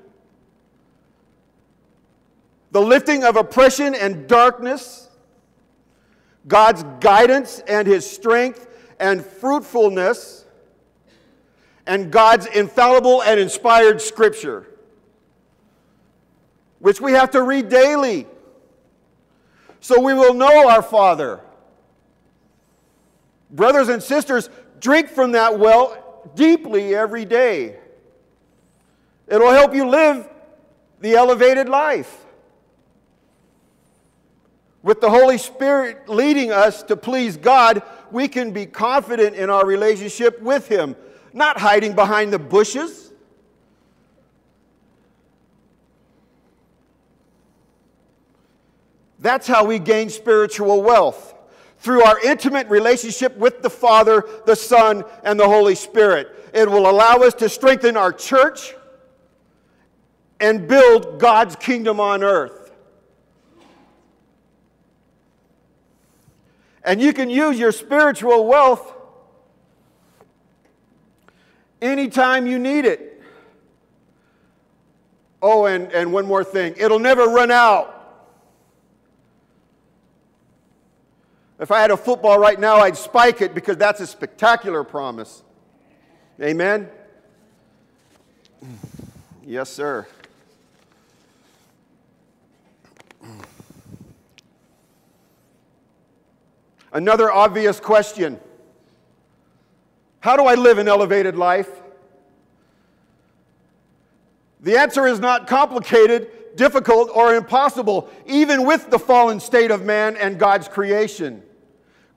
the 2.72 2.82
lifting 2.82 3.24
of 3.24 3.38
oppression 3.38 3.96
and 3.96 4.28
darkness, 4.28 5.10
God's 6.48 6.84
guidance 7.00 7.60
and 7.68 7.88
His 7.88 8.10
strength 8.10 8.68
and 9.00 9.26
fruitfulness, 9.26 10.46
and 11.86 12.12
God's 12.12 12.46
infallible 12.46 13.24
and 13.24 13.40
inspired 13.40 14.02
Scripture, 14.02 14.68
which 16.80 17.02
we 17.02 17.14
have 17.14 17.32
to 17.32 17.42
read 17.42 17.70
daily 17.70 18.28
so 19.80 20.00
we 20.02 20.14
will 20.14 20.34
know 20.34 20.70
our 20.70 20.82
Father. 20.82 21.42
Brothers 23.50 23.90
and 23.90 24.02
sisters, 24.04 24.50
drink 24.80 25.10
from 25.10 25.32
that 25.34 25.58
well 25.58 26.30
deeply 26.36 26.94
every 26.96 27.26
day. 27.26 27.78
It'll 29.28 29.52
help 29.52 29.74
you 29.74 29.88
live 29.88 30.28
the 31.00 31.16
elevated 31.16 31.70
life. 31.70 32.26
With 34.84 35.02
the 35.02 35.10
Holy 35.10 35.38
Spirit 35.38 36.08
leading 36.08 36.52
us 36.52 36.84
to 36.84 36.96
please 36.96 37.36
God, 37.36 37.82
we 38.12 38.28
can 38.28 38.52
be 38.52 38.66
confident 38.66 39.36
in 39.36 39.50
our 39.50 39.66
relationship 39.66 40.42
with 40.42 40.68
Him, 40.68 40.96
not 41.34 41.60
hiding 41.60 41.94
behind 41.94 42.32
the 42.32 42.40
bushes. 42.40 43.07
That's 49.20 49.48
how 49.48 49.66
we 49.66 49.80
gain 49.80 50.10
spiritual 50.10 50.84
wealth 50.84 51.34
through 51.80 52.04
our 52.04 52.20
intimate 52.20 52.68
relationship 52.68 53.36
with 53.38 53.62
the 53.62 53.70
Father, 53.70 54.24
the 54.46 54.56
Son, 54.56 55.04
and 55.24 55.40
the 55.40 55.48
Holy 55.48 55.76
Spirit. 55.76 56.50
It 56.54 56.70
will 56.70 56.90
allow 56.90 57.18
us 57.18 57.34
to 57.36 57.50
strengthen 57.50 57.98
our 57.98 58.12
church 58.12 58.74
and 60.40 60.68
build 60.68 61.20
God's 61.20 61.56
kingdom 61.56 62.00
on 62.00 62.24
earth. 62.24 62.72
And 66.84 67.02
you 67.02 67.12
can 67.12 67.30
use 67.30 67.60
your 67.60 67.72
spiritual 67.72 68.46
wealth 68.46 68.94
anytime 71.82 72.48
you 72.48 72.58
need 72.58 72.86
it. 72.86 73.22
Oh, 75.42 75.66
and, 75.66 75.92
and 75.92 76.14
one 76.14 76.26
more 76.26 76.44
thing 76.44 76.74
it'll 76.78 77.00
never 77.00 77.26
run 77.26 77.52
out. 77.52 77.97
If 81.60 81.72
I 81.72 81.82
had 81.82 81.90
a 81.90 81.98
football 81.98 82.38
right 82.38 82.60
now, 82.60 82.78
I'd 82.78 82.98
spike 82.98 83.42
it 83.42 83.56
because 83.56 83.78
that's 83.78 84.00
a 84.00 84.08
spectacular 84.08 84.84
promise. 84.84 85.44
Amen? 86.40 86.88
Yes, 89.44 89.70
sir. 89.72 90.08
Another 96.94 97.32
obvious 97.32 97.80
question 97.80 98.40
How 100.20 100.38
do 100.38 100.44
I 100.44 100.54
live 100.56 100.78
an 100.78 100.88
elevated 100.88 101.36
life? 101.36 101.70
The 104.60 104.78
answer 104.78 105.08
is 105.08 105.20
not 105.20 105.48
complicated, 105.48 106.56
difficult, 106.56 107.10
or 107.14 107.36
impossible, 107.36 108.10
even 108.26 108.66
with 108.66 108.90
the 108.90 109.00
fallen 109.00 109.40
state 109.40 109.72
of 109.72 109.84
man 109.84 110.18
and 110.18 110.38
God's 110.40 110.68
creation. 110.68 111.44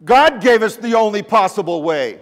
God 0.05 0.41
gave 0.41 0.63
us 0.63 0.77
the 0.77 0.95
only 0.95 1.23
possible 1.23 1.83
way 1.83 2.21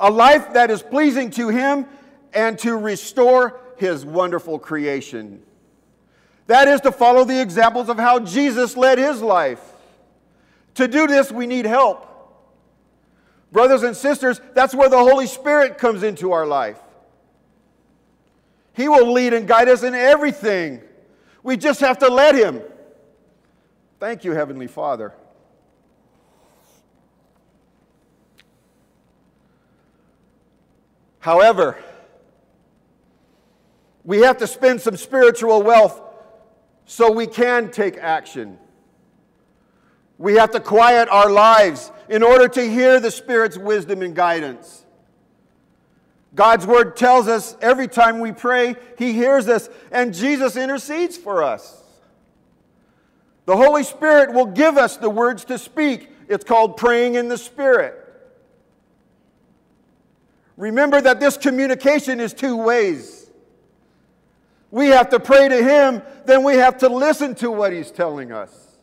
a 0.00 0.10
life 0.10 0.52
that 0.52 0.70
is 0.70 0.82
pleasing 0.82 1.30
to 1.30 1.48
Him 1.48 1.86
and 2.32 2.58
to 2.60 2.76
restore 2.76 3.60
His 3.76 4.04
wonderful 4.04 4.58
creation. 4.58 5.42
That 6.46 6.68
is 6.68 6.80
to 6.82 6.92
follow 6.92 7.24
the 7.24 7.40
examples 7.40 7.88
of 7.88 7.98
how 7.98 8.20
Jesus 8.20 8.76
led 8.76 8.98
His 8.98 9.20
life. 9.20 9.60
To 10.74 10.86
do 10.86 11.06
this, 11.06 11.32
we 11.32 11.46
need 11.46 11.66
help. 11.66 12.06
Brothers 13.50 13.82
and 13.82 13.96
sisters, 13.96 14.40
that's 14.54 14.74
where 14.74 14.88
the 14.88 14.98
Holy 14.98 15.26
Spirit 15.26 15.78
comes 15.78 16.02
into 16.02 16.32
our 16.32 16.46
life. 16.46 16.78
He 18.74 18.88
will 18.88 19.12
lead 19.12 19.32
and 19.32 19.48
guide 19.48 19.68
us 19.68 19.82
in 19.82 19.94
everything. 19.94 20.80
We 21.42 21.56
just 21.56 21.80
have 21.80 21.98
to 21.98 22.08
let 22.08 22.34
Him. 22.36 22.62
Thank 23.98 24.24
you, 24.24 24.32
Heavenly 24.32 24.68
Father. 24.68 25.12
However, 31.20 31.76
we 34.04 34.20
have 34.20 34.38
to 34.38 34.46
spend 34.46 34.80
some 34.80 34.96
spiritual 34.96 35.62
wealth 35.62 36.00
so 36.86 37.12
we 37.12 37.26
can 37.26 37.70
take 37.70 37.98
action. 37.98 38.58
We 40.16 40.34
have 40.34 40.50
to 40.52 40.60
quiet 40.60 41.08
our 41.08 41.30
lives 41.30 41.92
in 42.08 42.22
order 42.22 42.48
to 42.48 42.62
hear 42.62 42.98
the 43.00 43.10
Spirit's 43.10 43.58
wisdom 43.58 44.02
and 44.02 44.14
guidance. 44.14 44.84
God's 46.34 46.66
Word 46.66 46.96
tells 46.96 47.28
us 47.28 47.56
every 47.60 47.88
time 47.88 48.20
we 48.20 48.32
pray, 48.32 48.76
He 48.96 49.12
hears 49.12 49.48
us, 49.48 49.68
and 49.90 50.14
Jesus 50.14 50.56
intercedes 50.56 51.16
for 51.16 51.42
us. 51.42 51.82
The 53.44 53.56
Holy 53.56 53.82
Spirit 53.82 54.32
will 54.32 54.46
give 54.46 54.76
us 54.76 54.96
the 54.96 55.10
words 55.10 55.44
to 55.46 55.58
speak. 55.58 56.10
It's 56.28 56.44
called 56.44 56.76
praying 56.76 57.14
in 57.14 57.28
the 57.28 57.38
Spirit. 57.38 58.07
Remember 60.58 61.00
that 61.00 61.20
this 61.20 61.36
communication 61.36 62.18
is 62.18 62.34
two 62.34 62.56
ways. 62.56 63.30
We 64.72 64.88
have 64.88 65.08
to 65.10 65.20
pray 65.20 65.48
to 65.48 65.62
Him, 65.62 66.02
then 66.26 66.42
we 66.42 66.56
have 66.56 66.78
to 66.78 66.88
listen 66.88 67.36
to 67.36 67.50
what 67.50 67.72
He's 67.72 67.92
telling 67.92 68.32
us. 68.32 68.76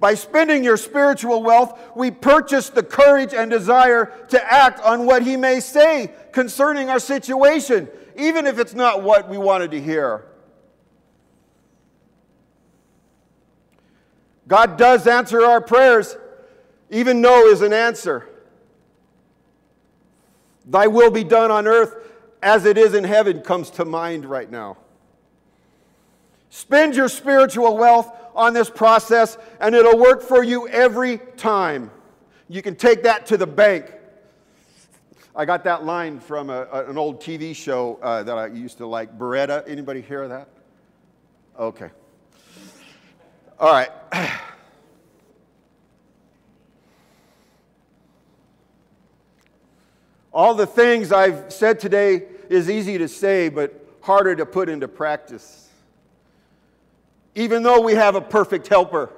By 0.00 0.14
spending 0.14 0.64
your 0.64 0.78
spiritual 0.78 1.42
wealth, 1.42 1.78
we 1.94 2.10
purchase 2.10 2.70
the 2.70 2.82
courage 2.82 3.34
and 3.34 3.50
desire 3.50 4.12
to 4.28 4.52
act 4.52 4.80
on 4.80 5.04
what 5.04 5.22
He 5.22 5.36
may 5.36 5.60
say 5.60 6.10
concerning 6.32 6.88
our 6.88 6.98
situation, 6.98 7.86
even 8.16 8.46
if 8.46 8.58
it's 8.58 8.74
not 8.74 9.02
what 9.02 9.28
we 9.28 9.36
wanted 9.36 9.70
to 9.72 9.80
hear. 9.80 10.24
God 14.48 14.78
does 14.78 15.06
answer 15.06 15.42
our 15.42 15.60
prayers, 15.60 16.16
even 16.90 17.20
no 17.20 17.46
is 17.46 17.60
an 17.60 17.74
answer. 17.74 18.26
Thy 20.66 20.88
will 20.88 21.10
be 21.10 21.24
done 21.24 21.50
on 21.50 21.66
earth 21.66 21.96
as 22.42 22.64
it 22.64 22.76
is 22.76 22.94
in 22.94 23.04
heaven 23.04 23.40
comes 23.40 23.70
to 23.70 23.84
mind 23.84 24.24
right 24.24 24.50
now. 24.50 24.76
Spend 26.50 26.94
your 26.94 27.08
spiritual 27.08 27.76
wealth 27.76 28.10
on 28.34 28.52
this 28.52 28.70
process, 28.70 29.38
and 29.60 29.74
it'll 29.74 29.98
work 29.98 30.22
for 30.22 30.42
you 30.42 30.68
every 30.68 31.18
time. 31.36 31.90
You 32.48 32.62
can 32.62 32.76
take 32.76 33.02
that 33.02 33.26
to 33.26 33.36
the 33.36 33.46
bank. 33.46 33.92
I 35.34 35.44
got 35.44 35.64
that 35.64 35.84
line 35.84 36.18
from 36.20 36.50
a, 36.50 36.66
an 36.88 36.96
old 36.96 37.20
TV 37.20 37.54
show 37.54 37.98
uh, 38.02 38.22
that 38.22 38.38
I 38.38 38.46
used 38.46 38.78
to 38.78 38.86
like, 38.86 39.18
Baretta. 39.18 39.68
Anybody 39.68 40.00
hear 40.00 40.28
that? 40.28 40.48
Okay. 41.58 41.90
All 43.58 43.72
right. 43.72 43.90
All 50.36 50.54
the 50.54 50.66
things 50.66 51.12
I've 51.12 51.50
said 51.50 51.80
today 51.80 52.24
is 52.50 52.68
easy 52.68 52.98
to 52.98 53.08
say, 53.08 53.48
but 53.48 53.72
harder 54.02 54.36
to 54.36 54.44
put 54.44 54.68
into 54.68 54.86
practice. 54.86 55.70
Even 57.34 57.62
though 57.62 57.80
we 57.80 57.94
have 57.94 58.16
a 58.16 58.20
perfect 58.20 58.68
helper, 58.68 59.10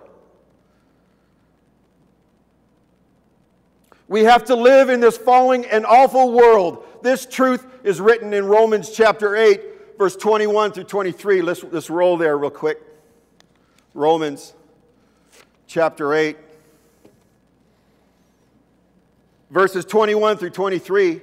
we 4.07 4.23
have 4.23 4.45
to 4.45 4.55
live 4.55 4.91
in 4.91 5.01
this 5.01 5.19
falling 5.19 5.65
and 5.67 5.85
awful 5.85 6.31
world. 6.31 6.87
This 7.03 7.27
truth 7.27 7.67
is 7.83 8.01
written 8.01 8.33
in 8.33 8.45
Romans 8.45 8.93
chapter 8.93 9.35
8, 9.35 9.99
verse 9.99 10.15
21 10.15 10.71
through 10.71 10.85
23. 10.85 11.43
Let's, 11.43 11.65
let's 11.65 11.91
roll 11.91 12.17
there 12.17 12.39
real 12.39 12.51
quick. 12.51 12.81
Romans 13.93 14.55
chapter 15.67 16.15
8. 16.15 16.37
Verses 19.51 19.85
21 19.85 20.37
through 20.37 20.51
23. 20.51 21.21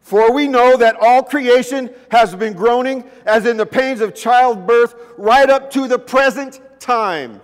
For 0.00 0.30
we 0.32 0.46
know 0.46 0.76
that 0.76 0.96
all 1.00 1.22
creation 1.22 1.90
has 2.10 2.34
been 2.34 2.52
groaning 2.52 3.04
as 3.24 3.46
in 3.46 3.56
the 3.56 3.64
pains 3.64 4.02
of 4.02 4.14
childbirth 4.14 4.94
right 5.16 5.48
up 5.48 5.70
to 5.70 5.88
the 5.88 5.98
present 5.98 6.60
time. 6.78 7.40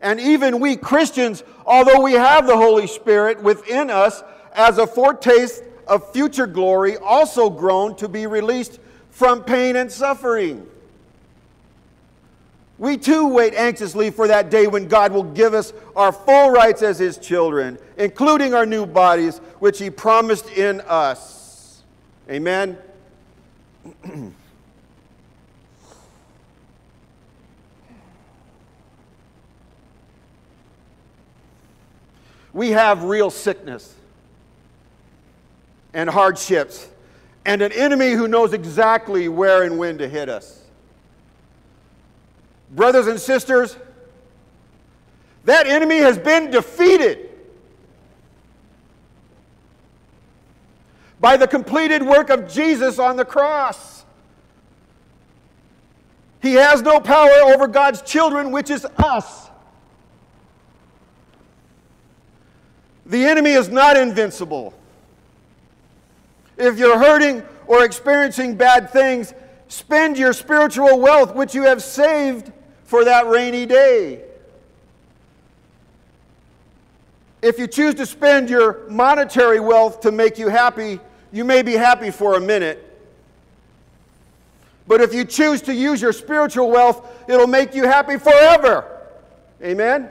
And 0.00 0.18
even 0.18 0.60
we 0.60 0.76
Christians, 0.76 1.44
although 1.66 2.00
we 2.00 2.12
have 2.12 2.46
the 2.46 2.56
Holy 2.56 2.86
Spirit 2.86 3.42
within 3.42 3.90
us 3.90 4.22
as 4.54 4.78
a 4.78 4.86
foretaste 4.86 5.62
of 5.86 6.10
future 6.12 6.46
glory, 6.46 6.96
also 6.96 7.50
groan 7.50 7.96
to 7.96 8.08
be 8.08 8.26
released 8.26 8.80
from 9.10 9.44
pain 9.44 9.76
and 9.76 9.92
suffering. 9.92 10.66
We 12.80 12.96
too 12.96 13.28
wait 13.28 13.52
anxiously 13.52 14.10
for 14.10 14.26
that 14.28 14.50
day 14.50 14.66
when 14.66 14.88
God 14.88 15.12
will 15.12 15.22
give 15.24 15.52
us 15.52 15.74
our 15.94 16.10
full 16.12 16.50
rights 16.50 16.80
as 16.80 16.98
His 16.98 17.18
children, 17.18 17.78
including 17.98 18.54
our 18.54 18.64
new 18.64 18.86
bodies, 18.86 19.36
which 19.58 19.78
He 19.78 19.90
promised 19.90 20.48
in 20.48 20.80
us. 20.86 21.82
Amen. 22.30 22.78
we 32.54 32.70
have 32.70 33.04
real 33.04 33.28
sickness 33.28 33.94
and 35.92 36.08
hardships 36.08 36.88
and 37.44 37.60
an 37.60 37.72
enemy 37.72 38.12
who 38.12 38.26
knows 38.26 38.54
exactly 38.54 39.28
where 39.28 39.64
and 39.64 39.76
when 39.78 39.98
to 39.98 40.08
hit 40.08 40.30
us. 40.30 40.59
Brothers 42.70 43.06
and 43.06 43.18
sisters, 43.18 43.76
that 45.44 45.66
enemy 45.66 45.98
has 45.98 46.18
been 46.18 46.50
defeated 46.50 47.30
by 51.20 51.36
the 51.36 51.46
completed 51.46 52.02
work 52.02 52.30
of 52.30 52.50
Jesus 52.50 52.98
on 52.98 53.16
the 53.16 53.24
cross. 53.24 54.04
He 56.40 56.54
has 56.54 56.80
no 56.80 57.00
power 57.00 57.30
over 57.44 57.66
God's 57.66 58.00
children, 58.02 58.50
which 58.50 58.70
is 58.70 58.86
us. 58.96 59.50
The 63.04 63.24
enemy 63.24 63.50
is 63.50 63.68
not 63.68 63.96
invincible. 63.96 64.72
If 66.56 66.78
you're 66.78 66.98
hurting 66.98 67.42
or 67.66 67.84
experiencing 67.84 68.54
bad 68.54 68.90
things, 68.90 69.34
spend 69.68 70.16
your 70.16 70.32
spiritual 70.32 70.98
wealth, 70.98 71.34
which 71.34 71.54
you 71.54 71.64
have 71.64 71.82
saved 71.82 72.52
for 72.90 73.04
that 73.04 73.28
rainy 73.28 73.66
day. 73.66 74.20
If 77.40 77.56
you 77.56 77.68
choose 77.68 77.94
to 77.94 78.04
spend 78.04 78.50
your 78.50 78.80
monetary 78.90 79.60
wealth 79.60 80.00
to 80.00 80.10
make 80.10 80.38
you 80.38 80.48
happy, 80.48 80.98
you 81.30 81.44
may 81.44 81.62
be 81.62 81.74
happy 81.74 82.10
for 82.10 82.34
a 82.34 82.40
minute. 82.40 82.84
But 84.88 85.00
if 85.00 85.14
you 85.14 85.24
choose 85.24 85.62
to 85.62 85.72
use 85.72 86.02
your 86.02 86.12
spiritual 86.12 86.68
wealth, 86.68 87.06
it'll 87.28 87.46
make 87.46 87.76
you 87.76 87.84
happy 87.84 88.18
forever. 88.18 89.06
Amen? 89.62 90.08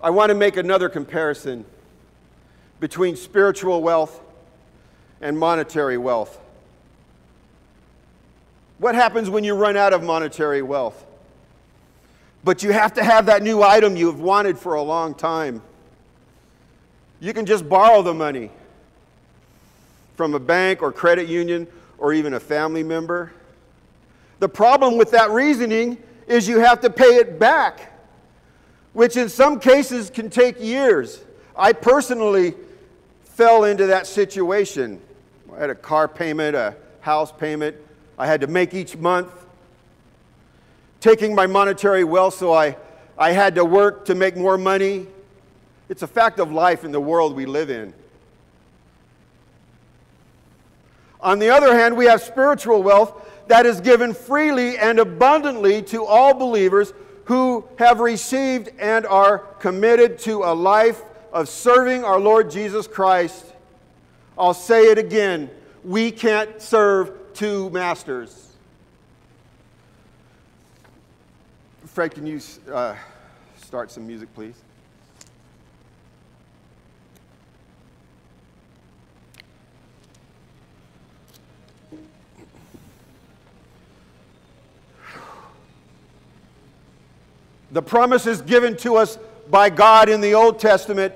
I 0.00 0.10
want 0.10 0.30
to 0.30 0.36
make 0.36 0.56
another 0.56 0.88
comparison 0.88 1.64
between 2.78 3.16
spiritual 3.16 3.82
wealth 3.82 4.20
and 5.20 5.36
monetary 5.36 5.98
wealth. 5.98 6.38
What 8.78 8.94
happens 8.94 9.30
when 9.30 9.44
you 9.44 9.54
run 9.54 9.76
out 9.76 9.92
of 9.92 10.02
monetary 10.02 10.62
wealth? 10.62 11.04
But 12.44 12.62
you 12.62 12.72
have 12.72 12.94
to 12.94 13.04
have 13.04 13.26
that 13.26 13.42
new 13.42 13.62
item 13.62 13.96
you've 13.96 14.20
wanted 14.20 14.58
for 14.58 14.74
a 14.74 14.82
long 14.82 15.14
time. 15.14 15.62
You 17.20 17.32
can 17.32 17.46
just 17.46 17.68
borrow 17.68 18.02
the 18.02 18.14
money 18.14 18.50
from 20.16 20.34
a 20.34 20.40
bank 20.40 20.82
or 20.82 20.90
credit 20.90 21.28
union 21.28 21.68
or 21.98 22.12
even 22.12 22.34
a 22.34 22.40
family 22.40 22.82
member. 22.82 23.32
The 24.40 24.48
problem 24.48 24.96
with 24.96 25.12
that 25.12 25.30
reasoning 25.30 25.98
is 26.26 26.48
you 26.48 26.58
have 26.58 26.80
to 26.80 26.90
pay 26.90 27.16
it 27.16 27.38
back 27.38 27.92
which 28.92 29.16
in 29.16 29.28
some 29.28 29.58
cases 29.58 30.10
can 30.10 30.30
take 30.30 30.60
years. 30.60 31.22
I 31.56 31.72
personally 31.72 32.54
fell 33.24 33.64
into 33.64 33.86
that 33.86 34.06
situation. 34.06 35.00
I 35.54 35.60
had 35.60 35.70
a 35.70 35.74
car 35.74 36.08
payment, 36.08 36.56
a 36.56 36.76
house 37.00 37.32
payment, 37.32 37.76
I 38.22 38.26
had 38.26 38.42
to 38.42 38.46
make 38.46 38.72
each 38.72 38.96
month. 38.96 39.32
Taking 41.00 41.34
my 41.34 41.48
monetary 41.48 42.04
wealth, 42.04 42.34
so 42.34 42.52
I, 42.52 42.76
I 43.18 43.32
had 43.32 43.56
to 43.56 43.64
work 43.64 44.04
to 44.04 44.14
make 44.14 44.36
more 44.36 44.56
money. 44.56 45.08
It's 45.88 46.02
a 46.02 46.06
fact 46.06 46.38
of 46.38 46.52
life 46.52 46.84
in 46.84 46.92
the 46.92 47.00
world 47.00 47.34
we 47.34 47.46
live 47.46 47.68
in. 47.68 47.92
On 51.20 51.40
the 51.40 51.50
other 51.50 51.74
hand, 51.74 51.96
we 51.96 52.04
have 52.04 52.22
spiritual 52.22 52.84
wealth 52.84 53.28
that 53.48 53.66
is 53.66 53.80
given 53.80 54.14
freely 54.14 54.78
and 54.78 55.00
abundantly 55.00 55.82
to 55.82 56.04
all 56.04 56.32
believers 56.32 56.92
who 57.24 57.66
have 57.76 57.98
received 57.98 58.70
and 58.78 59.04
are 59.04 59.38
committed 59.58 60.20
to 60.20 60.44
a 60.44 60.54
life 60.54 61.02
of 61.32 61.48
serving 61.48 62.04
our 62.04 62.20
Lord 62.20 62.52
Jesus 62.52 62.86
Christ. 62.86 63.44
I'll 64.38 64.54
say 64.54 64.92
it 64.92 64.98
again 64.98 65.50
we 65.82 66.12
can't 66.12 66.62
serve 66.62 67.18
two 67.34 67.70
masters. 67.70 68.48
Fred, 71.86 72.14
can 72.14 72.26
you 72.26 72.40
uh, 72.72 72.94
start 73.56 73.90
some 73.90 74.06
music, 74.06 74.32
please? 74.34 74.54
The 87.72 87.82
promises 87.82 88.42
given 88.42 88.76
to 88.78 88.96
us 88.96 89.18
by 89.50 89.70
God 89.70 90.10
in 90.10 90.20
the 90.20 90.34
Old 90.34 90.58
Testament 90.58 91.14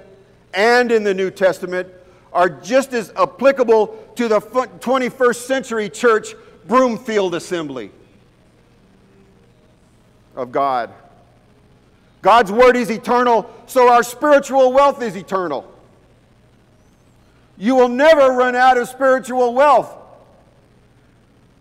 and 0.54 0.90
in 0.90 1.04
the 1.04 1.12
New 1.12 1.30
Testament 1.30 1.88
are 2.32 2.48
just 2.48 2.92
as 2.94 3.12
applicable 3.16 4.05
to 4.16 4.28
the 4.28 4.40
21st 4.40 5.36
century 5.36 5.88
church 5.88 6.34
Broomfield 6.66 7.34
Assembly 7.34 7.90
of 10.34 10.52
God. 10.52 10.90
God's 12.22 12.50
Word 12.50 12.76
is 12.76 12.90
eternal, 12.90 13.48
so 13.66 13.88
our 13.88 14.02
spiritual 14.02 14.72
wealth 14.72 15.00
is 15.00 15.16
eternal. 15.16 15.72
You 17.56 17.76
will 17.76 17.88
never 17.88 18.32
run 18.32 18.56
out 18.56 18.76
of 18.76 18.88
spiritual 18.88 19.54
wealth, 19.54 19.94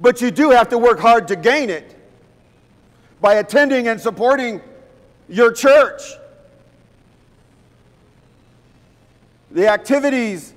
but 0.01 0.21
you 0.21 0.31
do 0.31 0.49
have 0.49 0.69
to 0.69 0.77
work 0.77 0.99
hard 0.99 1.27
to 1.27 1.35
gain 1.35 1.69
it 1.69 1.95
by 3.21 3.35
attending 3.35 3.87
and 3.87 4.01
supporting 4.01 4.59
your 5.29 5.51
church. 5.51 6.01
The 9.51 9.67
activities 9.67 10.54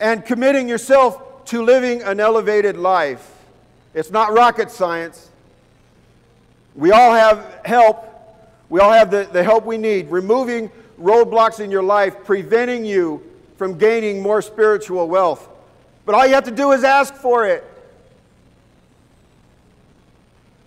and 0.00 0.24
committing 0.24 0.68
yourself 0.68 1.44
to 1.46 1.62
living 1.62 2.02
an 2.02 2.20
elevated 2.20 2.76
life. 2.76 3.30
It's 3.94 4.10
not 4.10 4.32
rocket 4.32 4.70
science. 4.70 5.30
We 6.74 6.90
all 6.90 7.12
have 7.12 7.60
help. 7.64 8.10
We 8.68 8.80
all 8.80 8.92
have 8.92 9.10
the, 9.10 9.28
the 9.30 9.44
help 9.44 9.64
we 9.64 9.78
need. 9.78 10.10
Removing 10.10 10.70
roadblocks 11.00 11.60
in 11.60 11.70
your 11.70 11.82
life, 11.82 12.24
preventing 12.24 12.84
you 12.84 13.22
from 13.56 13.78
gaining 13.78 14.22
more 14.22 14.42
spiritual 14.42 15.08
wealth. 15.08 15.48
But 16.06 16.14
all 16.14 16.26
you 16.26 16.34
have 16.34 16.44
to 16.44 16.50
do 16.50 16.72
is 16.72 16.82
ask 16.82 17.14
for 17.14 17.46
it. 17.46 17.64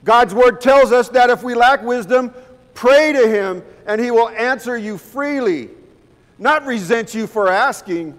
God's 0.03 0.33
word 0.33 0.61
tells 0.61 0.91
us 0.91 1.09
that 1.09 1.29
if 1.29 1.43
we 1.43 1.53
lack 1.53 1.83
wisdom, 1.83 2.33
Pray 2.77 3.11
to 3.11 3.27
him, 3.27 3.63
and 3.87 3.99
he 3.99 4.11
will 4.11 4.29
answer 4.29 4.77
you 4.77 4.99
freely. 4.99 5.69
Not 6.37 6.63
resent 6.67 7.15
you 7.15 7.25
for 7.25 7.47
asking, 7.47 8.15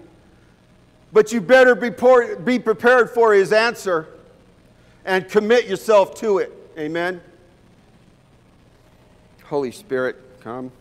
but 1.11 1.31
you 1.31 1.41
better 1.41 1.75
be, 1.75 1.91
poor, 1.91 2.35
be 2.35 2.59
prepared 2.59 3.09
for 3.09 3.33
his 3.33 3.51
answer 3.51 4.07
and 5.05 5.27
commit 5.27 5.67
yourself 5.67 6.15
to 6.15 6.37
it. 6.37 6.53
Amen. 6.77 7.21
Holy 9.43 9.71
Spirit, 9.71 10.17
come. 10.41 10.71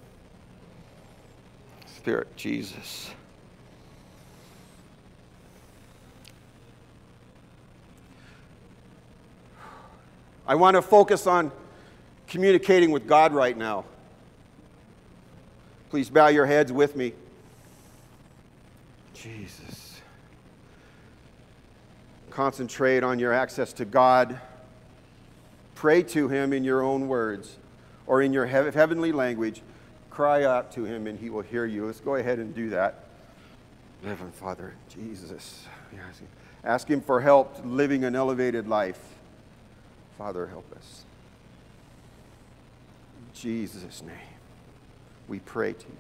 Spirit, 1.97 2.29
Jesus. 2.37 3.11
I 10.47 10.55
want 10.55 10.77
to 10.77 10.83
focus 10.83 11.27
on 11.27 11.53
communicating 12.27 12.91
with 12.91 13.07
God 13.07 13.33
right 13.33 13.57
now. 13.57 13.85
Please 15.91 16.09
bow 16.11 16.29
your 16.29 16.47
heads 16.47 16.73
with 16.73 16.97
me. 16.97 17.12
Jesus. 19.14 19.58
Concentrate 22.38 23.03
on 23.03 23.18
your 23.18 23.33
access 23.33 23.72
to 23.72 23.85
God. 23.85 24.38
Pray 25.74 26.05
to 26.05 26.29
Him 26.29 26.53
in 26.53 26.62
your 26.62 26.83
own 26.83 27.09
words 27.09 27.57
or 28.07 28.22
in 28.22 28.33
your 28.33 28.46
heavenly 28.46 29.11
language. 29.11 29.61
Cry 30.09 30.44
out 30.44 30.70
to 30.74 30.85
Him 30.85 31.09
and 31.09 31.18
He 31.18 31.31
will 31.31 31.42
hear 31.42 31.66
you. 31.66 31.87
Let's 31.87 31.98
go 31.98 32.14
ahead 32.14 32.38
and 32.38 32.55
do 32.55 32.70
that. 32.70 33.07
Heavenly 34.05 34.31
Father, 34.31 34.74
Jesus. 34.88 35.64
Ask 36.62 36.87
Him 36.87 37.01
for 37.01 37.20
help 37.20 37.57
living 37.64 38.05
an 38.05 38.14
elevated 38.14 38.68
life. 38.68 39.01
Father, 40.16 40.46
help 40.46 40.70
us. 40.77 41.03
In 43.18 43.35
Jesus' 43.35 44.01
name. 44.01 44.14
We 45.27 45.40
pray 45.40 45.72
to 45.72 45.87
you. 45.88 45.96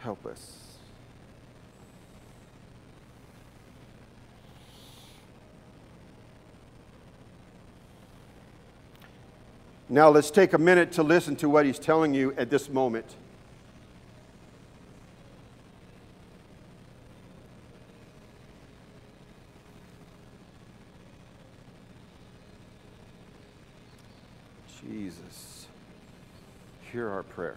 Help 0.00 0.26
us. 0.26 0.67
Now 9.90 10.10
let's 10.10 10.30
take 10.30 10.52
a 10.52 10.58
minute 10.58 10.92
to 10.92 11.02
listen 11.02 11.34
to 11.36 11.48
what 11.48 11.64
he's 11.64 11.78
telling 11.78 12.12
you 12.12 12.34
at 12.36 12.50
this 12.50 12.68
moment. 12.68 13.06
Jesus, 24.82 25.66
hear 26.92 27.08
our 27.08 27.22
prayers. 27.22 27.56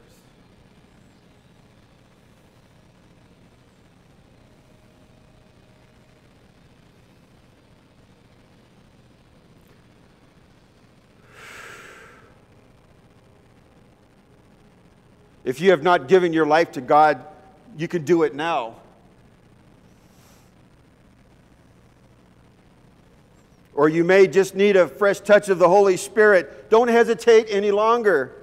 If 15.52 15.60
you 15.60 15.72
have 15.72 15.84
not 15.84 16.08
given 16.08 16.32
your 16.32 16.46
life 16.46 16.72
to 16.72 16.82
God, 16.82 17.26
you 17.78 17.86
can 17.90 18.06
do 18.06 18.24
it 18.24 18.34
now. 18.34 18.78
Or 23.74 23.90
you 23.90 24.06
may 24.06 24.28
just 24.28 24.56
need 24.56 24.78
a 24.78 24.88
fresh 24.88 25.20
touch 25.20 25.50
of 25.50 25.60
the 25.60 25.68
Holy 25.68 25.98
Spirit. 25.98 26.70
Don't 26.70 26.88
hesitate 26.88 27.48
any 27.50 27.70
longer. 27.70 28.34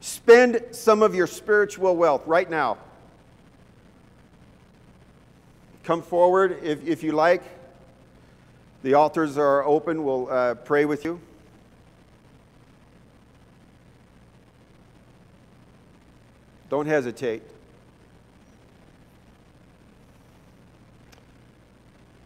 Spend 0.00 0.62
some 0.70 1.02
of 1.02 1.12
your 1.12 1.26
spiritual 1.26 1.96
wealth 1.96 2.22
right 2.24 2.48
now. 2.48 2.78
Come 5.82 6.02
forward 6.02 6.60
if, 6.62 6.86
if 6.86 7.02
you 7.02 7.10
like. 7.10 7.42
The 8.84 8.94
altars 8.94 9.36
are 9.36 9.64
open. 9.64 10.04
We'll 10.04 10.30
uh, 10.30 10.54
pray 10.54 10.84
with 10.84 11.04
you. 11.04 11.20
Don't 16.74 16.86
hesitate. 16.86 17.40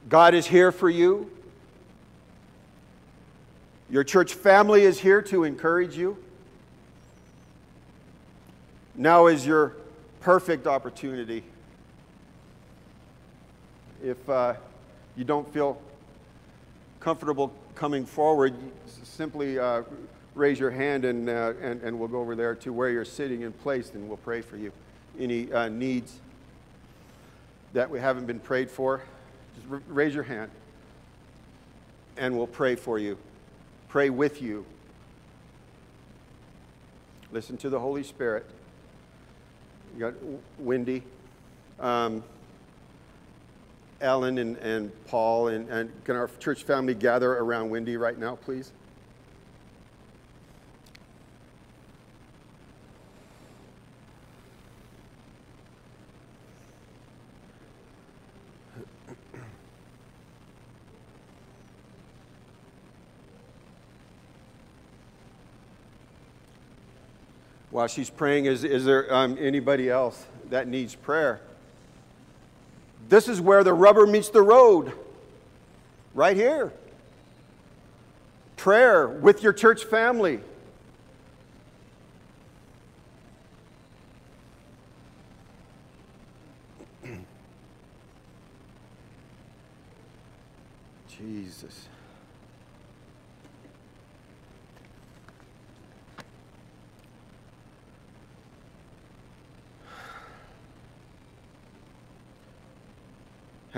God 0.09 0.33
is 0.33 0.47
here 0.47 0.73
for 0.73 0.89
you. 0.89 1.31
Your 3.91 4.05
church 4.05 4.33
family 4.33 4.85
is 4.85 4.99
here 4.99 5.21
to 5.21 5.45
encourage 5.45 5.99
you. 5.99 6.17
Now 8.95 9.27
is 9.27 9.47
your 9.47 9.77
perfect 10.21 10.67
opportunity. 10.67 11.45
If 14.03 14.27
uh, 14.31 14.55
you 15.15 15.25
don't 15.25 15.53
feel 15.53 15.79
comfortable 17.01 17.53
coming 17.75 18.07
forward, 18.07 18.55
simply 19.03 19.59
uh, 19.59 19.83
raise 20.35 20.59
your 20.59 20.71
hand 20.71 21.05
and, 21.05 21.29
uh, 21.29 21.55
and, 21.61 21.83
and 21.83 21.99
we'll 21.99 22.09
go 22.09 22.21
over 22.21 22.35
there 22.35 22.55
to 22.55 22.73
where 22.73 22.91
you're 22.91 23.05
sitting 23.05 23.45
and 23.45 23.59
placed 23.61 23.95
and 23.95 24.09
we'll 24.09 24.17
pray 24.19 24.41
for 24.41 24.57
you. 24.57 24.73
Any 25.19 25.53
uh, 25.53 25.69
needs 25.69 26.21
that 27.73 27.91
we 27.91 27.99
haven't 27.99 28.27
been 28.27 28.41
prayed 28.41 28.71
for, 28.71 29.03
just 29.57 29.67
r- 29.71 29.83
raise 29.89 30.15
your 30.15 30.25
hand 30.25 30.51
and 32.17 32.37
we'll 32.37 32.47
pray 32.47 32.75
for 32.75 32.99
you, 32.99 33.17
pray 33.89 34.11
with 34.11 34.43
you. 34.43 34.67
Listen 37.33 37.57
to 37.59 37.71
the 37.71 37.79
Holy 37.79 38.03
Spirit. 38.03 38.47
You 39.95 40.01
got 40.01 40.15
Wendy, 40.59 41.03
um, 41.79 42.23
Ellen, 44.01 44.39
and, 44.39 44.57
and 44.59 44.93
Paul, 45.07 45.49
and, 45.49 45.69
and 45.69 45.91
can 46.05 46.17
our 46.17 46.31
church 46.39 46.65
family 46.65 46.95
gather 46.95 47.33
around 47.33 47.71
Wendy 47.71 47.97
right 47.97 48.19
now, 48.19 48.37
please? 48.37 48.73
While 67.79 67.87
she's 67.87 68.11
praying, 68.11 68.47
is, 68.47 68.65
is 68.65 68.85
there 68.85 69.15
um, 69.15 69.39
anybody 69.41 69.89
else 69.89 70.27
that 70.51 70.67
needs 70.67 70.97
prayer? 70.97 71.41
This 73.09 73.29
is 73.29 73.41
where 73.41 73.63
the 73.63 73.73
rubber 73.73 74.05
meets 74.05 74.31
the 74.31 74.43
road, 74.43 74.93
right 76.13 76.37
here. 76.37 76.73
Prayer 78.57 79.07
with 79.07 79.45
your 79.45 79.53
church 79.53 79.85
family. 79.85 80.41
Jesus. 91.09 91.89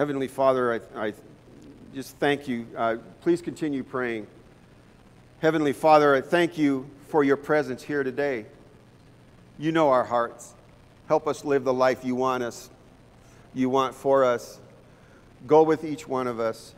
Heavenly 0.00 0.28
Father, 0.28 0.80
I, 0.96 1.08
I 1.08 1.12
just 1.94 2.16
thank 2.16 2.48
you. 2.48 2.66
Uh, 2.74 2.96
please 3.20 3.42
continue 3.42 3.84
praying. 3.84 4.26
Heavenly 5.40 5.74
Father, 5.74 6.16
I 6.16 6.22
thank 6.22 6.56
you 6.56 6.88
for 7.08 7.22
your 7.22 7.36
presence 7.36 7.82
here 7.82 8.02
today. 8.02 8.46
You 9.58 9.72
know 9.72 9.90
our 9.90 10.04
hearts. 10.04 10.54
Help 11.06 11.28
us 11.28 11.44
live 11.44 11.64
the 11.64 11.74
life 11.74 12.02
you 12.02 12.14
want 12.14 12.42
us, 12.42 12.70
you 13.52 13.68
want 13.68 13.94
for 13.94 14.24
us. 14.24 14.58
Go 15.46 15.62
with 15.64 15.84
each 15.84 16.08
one 16.08 16.26
of 16.26 16.40
us. 16.40 16.74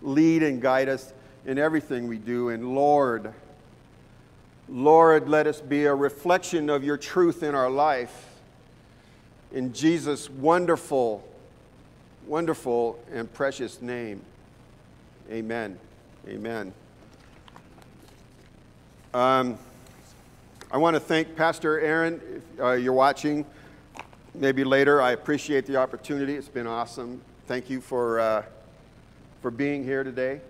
Lead 0.00 0.42
and 0.42 0.62
guide 0.62 0.88
us 0.88 1.12
in 1.44 1.58
everything 1.58 2.08
we 2.08 2.16
do. 2.16 2.48
And 2.48 2.74
Lord, 2.74 3.34
Lord, 4.70 5.28
let 5.28 5.46
us 5.46 5.60
be 5.60 5.84
a 5.84 5.94
reflection 5.94 6.70
of 6.70 6.82
your 6.82 6.96
truth 6.96 7.42
in 7.42 7.54
our 7.54 7.68
life. 7.68 8.40
In 9.52 9.74
Jesus' 9.74 10.30
wonderful, 10.30 11.28
wonderful, 12.28 12.98
and 13.10 13.32
precious 13.32 13.80
name. 13.80 14.20
Amen. 15.30 15.78
Amen. 16.28 16.74
Um, 19.14 19.58
I 20.70 20.76
want 20.76 20.94
to 20.94 21.00
thank 21.00 21.34
Pastor 21.34 21.80
Aaron. 21.80 22.20
If 22.56 22.60
uh, 22.60 22.72
you're 22.72 22.92
watching, 22.92 23.46
maybe 24.34 24.62
later, 24.62 25.00
I 25.00 25.12
appreciate 25.12 25.64
the 25.64 25.76
opportunity. 25.76 26.34
It's 26.34 26.48
been 26.48 26.66
awesome. 26.66 27.22
Thank 27.46 27.70
you 27.70 27.80
for, 27.80 28.20
uh, 28.20 28.44
for 29.40 29.50
being 29.50 29.82
here 29.82 30.04
today. 30.04 30.42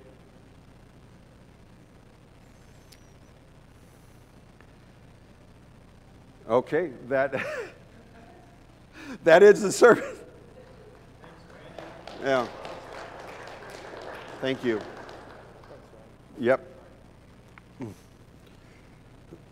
Okay, 6.48 6.90
that, 7.08 7.34
that 9.22 9.44
is 9.44 9.62
the 9.62 9.70
service. 9.70 10.17
Yeah. 12.22 12.46
Thank 14.40 14.64
you. 14.64 14.80
Yep. 16.38 16.60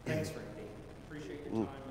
Thanks, 0.04 0.30
Randy. 0.30 0.40
Appreciate 1.08 1.40
your 1.52 1.64
time. 1.64 1.85